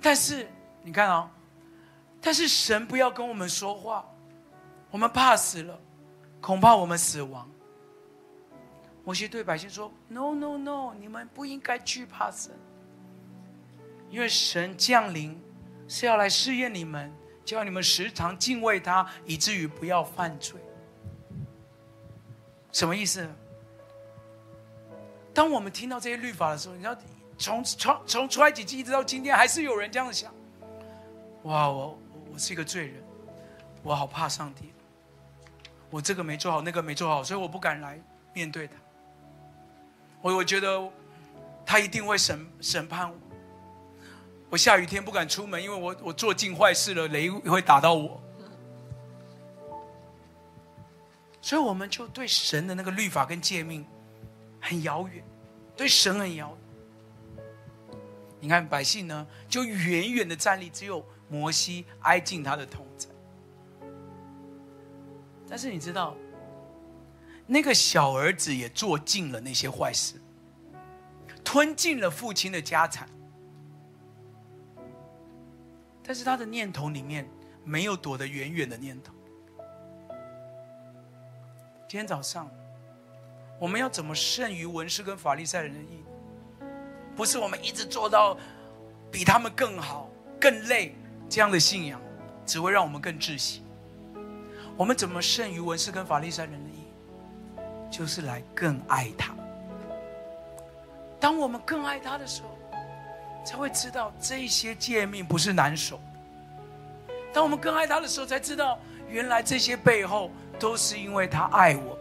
[0.00, 0.48] 但是
[0.82, 1.30] 你看啊、
[2.20, 4.04] 但是神不要跟我们说话，
[4.90, 5.78] 我们怕死了，
[6.40, 7.48] 恐怕我们死亡。”
[9.04, 12.50] 摩西对百姓说：“No No No，你们不应该惧怕神，
[14.10, 15.40] 因为神降临。”
[15.88, 17.12] 是要来试验你们，
[17.44, 20.60] 叫你们时常敬畏他，以至于不要犯罪。
[22.72, 23.26] 什么意思？
[25.32, 26.96] 当我们听到这些律法的时候，你知道，
[27.38, 30.34] 从从从出埃及记一直到今天，还是有人这样想：
[31.44, 31.98] 哇，我
[32.32, 33.02] 我是一个罪人，
[33.82, 34.72] 我好怕上帝，
[35.90, 38.00] 我这个没做好，那个没做好，所以我不敢来
[38.32, 38.74] 面对他。
[40.22, 40.90] 我我觉得
[41.64, 43.16] 他一定会审审判我。
[44.48, 48.22] 我下雨天不敢出门，因为我我做尽坏事了，雷会打到我。
[51.40, 53.86] 所以我们就对神的那个律法跟诫命
[54.60, 55.24] 很遥远，
[55.76, 56.56] 对神很遥。
[58.40, 63.08] 你看百姓呢，就远远的站立，只有摩西挨近他的同在。
[65.48, 66.16] 但是你知道，
[67.46, 70.20] 那个小儿子也做尽了那些坏事，
[71.44, 73.08] 吞尽了父亲的家产。
[76.06, 77.28] 但是他的念头里面
[77.64, 79.12] 没有躲得远远的念头。
[81.88, 82.48] 今天早上，
[83.58, 86.04] 我们要怎么胜于文士跟法利赛人的意？
[87.16, 88.36] 不是我们一直做到
[89.10, 90.08] 比他们更好、
[90.40, 90.94] 更累
[91.28, 92.00] 这样的信仰，
[92.44, 93.62] 只会让我们更窒息。
[94.76, 96.84] 我们怎么胜于文士跟法利赛人的意？
[97.90, 99.34] 就是来更爱他。
[101.18, 102.55] 当我们更爱他的时候，
[103.46, 106.00] 才会知道这些诫命不是难守，
[107.32, 108.76] 当我们更爱他的时候，才知道
[109.08, 111.96] 原来这些背后都是因为他爱我。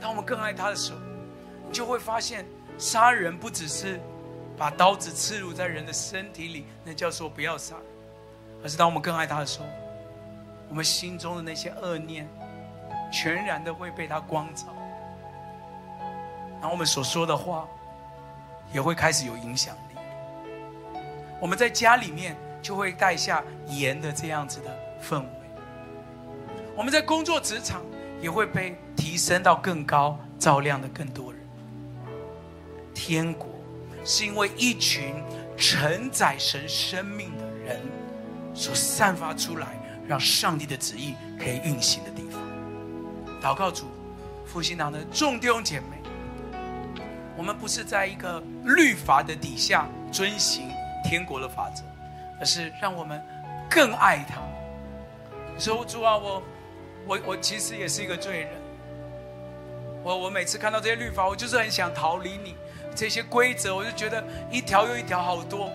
[0.00, 0.98] 当我们更爱他的时候，
[1.68, 2.44] 你就会发现，
[2.78, 4.00] 杀人不只是
[4.58, 7.76] 把刀子刺入在人的身体里，那叫做不要杀。
[7.76, 7.84] 人，
[8.64, 9.66] 而是当我们更爱他的时候，
[10.68, 12.28] 我们心中的那些恶念，
[13.12, 14.64] 全然的会被他光照，
[16.54, 17.68] 然后我们所说的话，
[18.72, 19.96] 也会开始有影响力。
[21.40, 25.28] 我们在家里面就会带下盐的这样子的氛围，
[26.76, 27.82] 我们在工作职场
[28.20, 31.40] 也会被提升到更高，照亮的更多人。
[32.92, 33.48] 天国
[34.04, 35.14] 是因为一群
[35.56, 37.80] 承载神生命的人
[38.52, 39.68] 所散发出来，
[40.06, 42.40] 让上帝的旨意可以运行的地方。
[43.40, 43.86] 祷告主，
[44.44, 45.99] 复兴堂的众弟兄姐妹，
[47.40, 50.68] 我们不是在一个律法的底下遵行
[51.02, 51.82] 天国的法则，
[52.38, 53.18] 而是让我们
[53.66, 54.42] 更爱他。
[55.58, 56.42] 说主啊，我
[57.06, 58.50] 我我其实也是一个罪人。
[60.02, 62.56] 我我每次看到这些律法，我就是很想逃离你。
[62.94, 65.70] 这些规则，我就觉得一条又一条好多。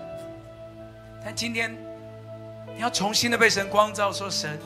[1.23, 1.75] 但今天
[2.75, 4.59] 你要重新的被神光照，说神，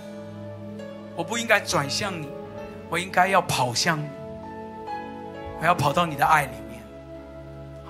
[1.16, 2.28] 我不应该转向你，
[2.89, 4.10] 我应该要跑向你，
[5.62, 6.52] 我要跑到你的爱里，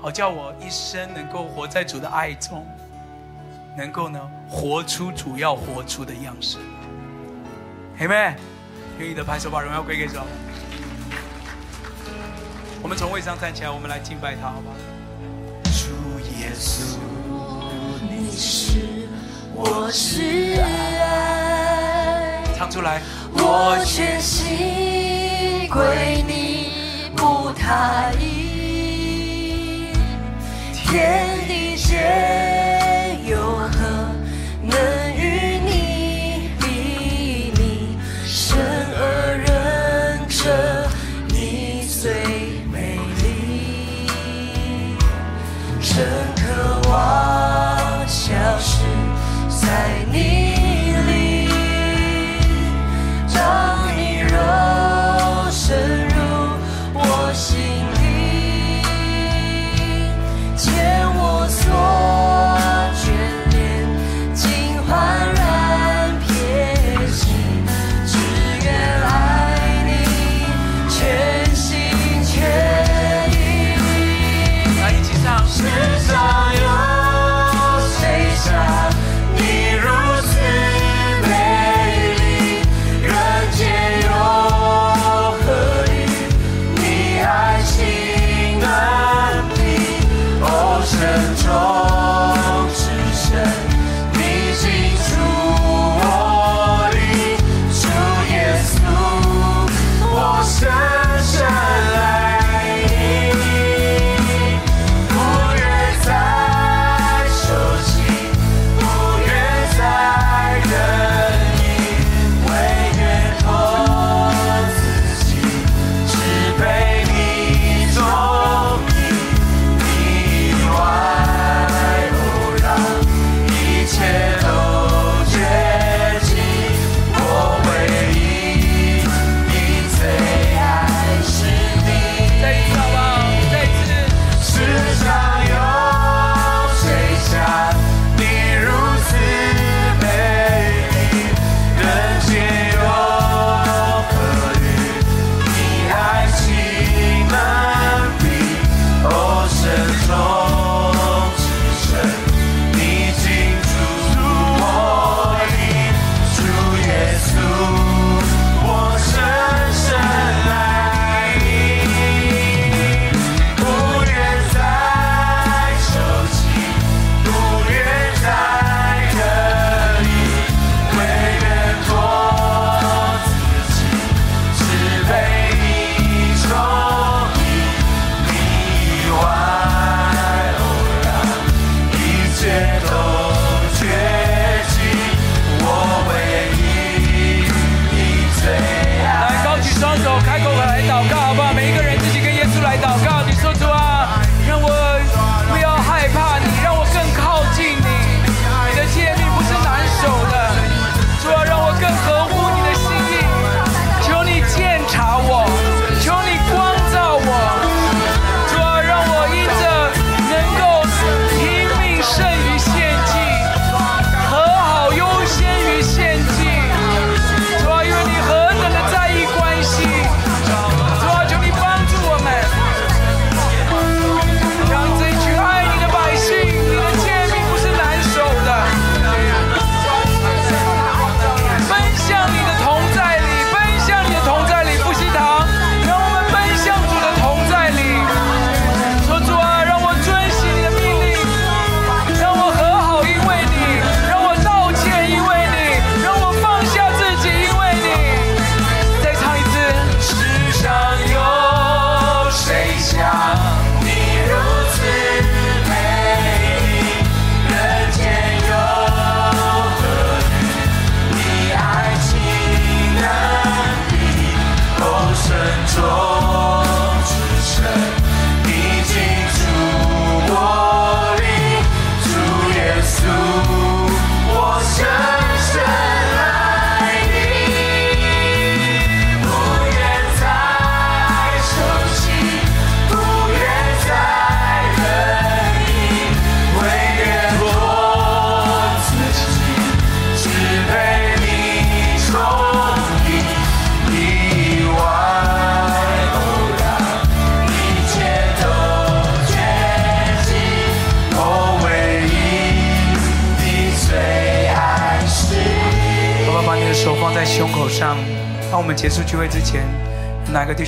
[0.01, 2.65] 好叫我一生能够活在主的爱中，
[3.75, 4.19] 能够呢
[4.49, 6.57] 活出主要活出的样式。
[7.97, 8.33] 黑妹，
[8.97, 10.15] 愿意的拍手把荣耀归给主。
[12.81, 14.75] 我们从位上站起来，我们来敬拜他，好不好？
[15.65, 16.95] 主耶稣，
[18.09, 19.09] 你是
[19.53, 23.01] 我是爱，唱出来。
[23.33, 28.48] 我全心归你，不他意，
[30.91, 34.11] 天地间有何
[34.63, 35.08] 能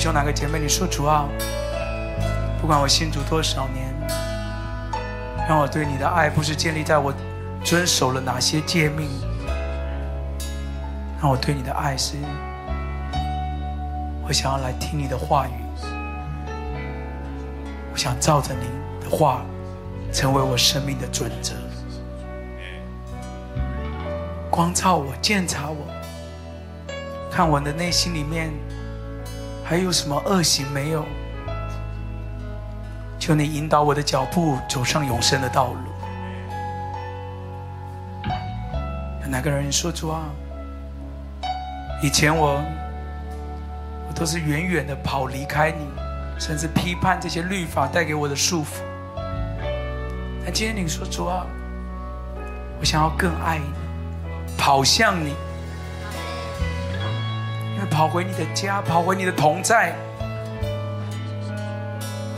[0.02, 1.28] 兄、哪个姐妹，你说主啊，
[2.60, 3.86] 不管我信主多少年，
[5.48, 7.14] 让我对你的爱不是建立在我
[7.62, 9.08] 遵守了哪些诫命，
[11.20, 12.16] 让我对你的爱是，
[14.26, 15.52] 我想要来听你的话语，
[17.92, 19.42] 我想照着你的话，
[20.12, 21.54] 成为我生命的准则。
[24.50, 25.76] 光照我，鉴察我，
[27.30, 28.50] 看我的内心里面
[29.72, 31.02] 还有什么恶行没有？
[33.18, 35.78] 求你引导我的脚步走上永生的道路。
[39.22, 40.24] 有哪个人说主啊？
[42.02, 42.62] 以前我
[44.06, 45.86] 我都是远远的跑离开你，
[46.38, 48.82] 甚至批判这些律法带给我的束缚。
[50.44, 51.46] 但今天你说主啊，
[52.78, 53.64] 我想要更爱你。
[54.58, 55.32] 跑向你，
[57.92, 59.94] 跑回你的家，跑回你的同在，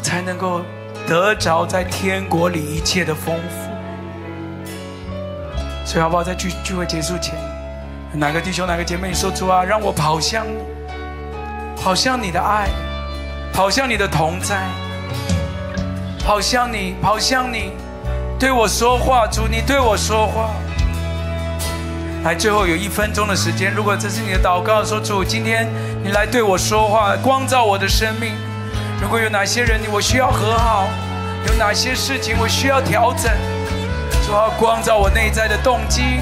[0.03, 0.61] 才能够
[1.07, 3.71] 得着在天国里一切的丰富。
[5.87, 7.35] 所以，好不好在聚聚会结束前，
[8.13, 10.59] 哪个弟兄、哪个姐妹，你说出啊，让我跑向你，
[11.81, 12.69] 跑向你的爱，
[13.53, 14.61] 跑向你的同在，
[16.27, 17.73] 跑向你，跑向你，
[18.41, 20.51] 对我说话，主，你对我说话。
[22.25, 23.71] 来，最后有一分钟的时间。
[23.75, 25.69] 如果这是你的祷告，说主，今天
[26.03, 28.33] 你来对我说话，光照我的生命。
[28.99, 30.89] 如果有哪些人我需要和好，
[31.47, 33.31] 有哪些事情我需要调整，
[34.27, 36.21] 主要光照我内在的动机，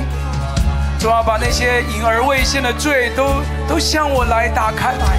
[0.98, 3.24] 主要把那些隐而未现的罪都
[3.68, 5.18] 都向我来打开来。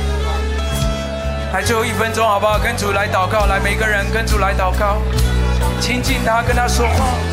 [1.54, 2.60] 来，最后一分钟，好不好？
[2.60, 4.98] 跟主来祷告，来，每个人跟主来祷告，
[5.80, 7.33] 亲近他，跟他说话。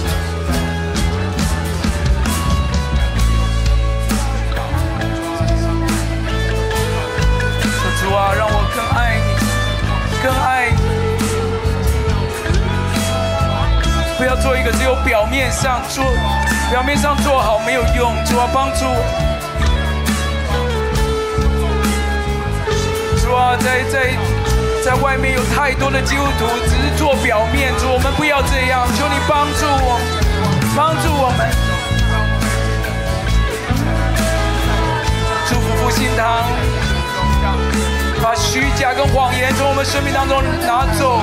[8.15, 9.35] 啊，让我更爱你，
[10.23, 10.79] 更爱你。
[14.19, 16.05] 不要做一个只有表面上做，
[16.71, 18.15] 表面上做好没有用。
[18.27, 19.01] 主啊，帮助我。
[23.23, 24.13] 主啊，在在
[24.85, 27.73] 在外面有太多的基督徒只是做表面。
[27.79, 29.99] 主，我们不要这样，求你帮助我，
[30.77, 31.49] 帮助我们。
[35.49, 36.90] 祝福复兴堂。
[38.53, 41.21] 虚假跟谎言从我们生命当中拿走，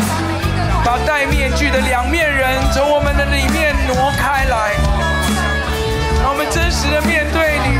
[0.85, 4.71] 把戴面具的两面人从我们的里面挪开来，
[6.23, 7.75] 让我们真实的面对你。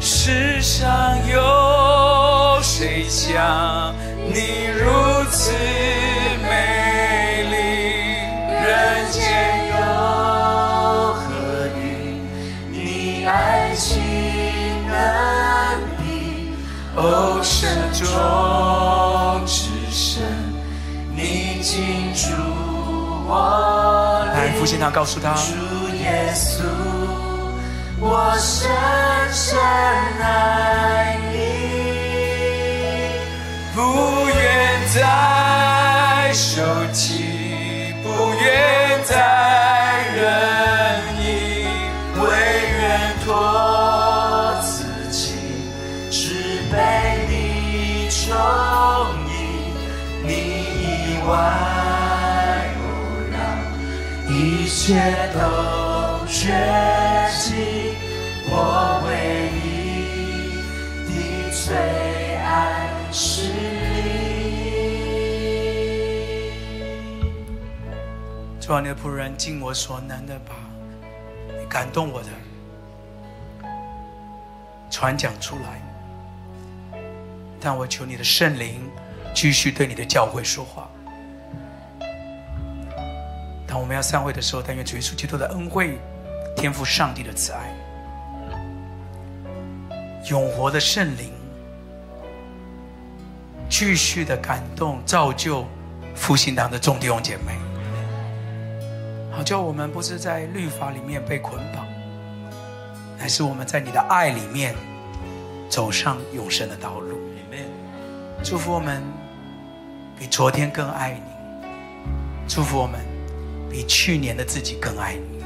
[0.00, 0.90] 世上
[1.28, 3.94] 有谁像
[4.26, 5.52] 你如此
[18.02, 20.22] 中之神，
[21.14, 22.30] 你进驻
[23.28, 24.24] 我。
[24.34, 25.34] 来，复兴他，告诉他。
[25.34, 25.54] 主
[25.96, 26.64] 耶稣，
[28.00, 28.70] 我深
[29.32, 29.58] 深
[30.20, 31.36] 爱你，
[33.74, 33.80] 不
[34.28, 34.36] 愿
[34.92, 36.62] 再受
[36.92, 39.31] 气，不愿再
[51.32, 52.82] 外，不
[53.32, 53.40] 让
[54.28, 55.40] 一切都
[56.26, 56.52] 绝
[57.40, 57.96] 迹。
[58.44, 59.08] 我唯
[59.56, 60.60] 一
[61.08, 61.10] 的
[61.50, 61.74] 最
[62.36, 62.46] 爱
[63.10, 64.12] 是你。
[68.60, 70.54] 主啊，你的仆人尽我所能的把
[71.48, 72.28] 你感动我的
[74.90, 75.80] 传讲出来。
[77.58, 78.90] 但我求你的圣灵
[79.32, 80.90] 继续对你的教会说话。
[83.72, 85.98] 当我们要散会的时候，但愿主耶稣基督的恩惠、
[86.54, 87.74] 天赋上帝的慈爱、
[90.28, 91.32] 永活的圣灵，
[93.70, 95.64] 继续的感动、造就
[96.14, 97.54] 复兴堂的众弟兄姐妹，
[99.34, 101.86] 好叫我们不是在律法里面被捆绑，
[103.18, 104.74] 乃是我们在你的爱里面
[105.70, 107.18] 走上永生的道路。
[108.44, 109.02] 祝福我们
[110.18, 111.22] 比昨天更爱你，
[112.46, 113.00] 祝福我们
[113.72, 115.42] 比去年的自己更爱你。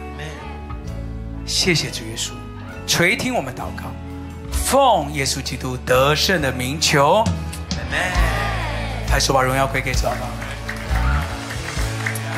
[1.47, 2.32] 谢谢主耶稣，
[2.89, 3.85] 垂听我们祷告，
[4.51, 7.23] 奉耶稣基督得胜的名求。
[9.09, 10.19] 还是把荣耀归给主吧。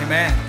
[0.09, 0.48] 门。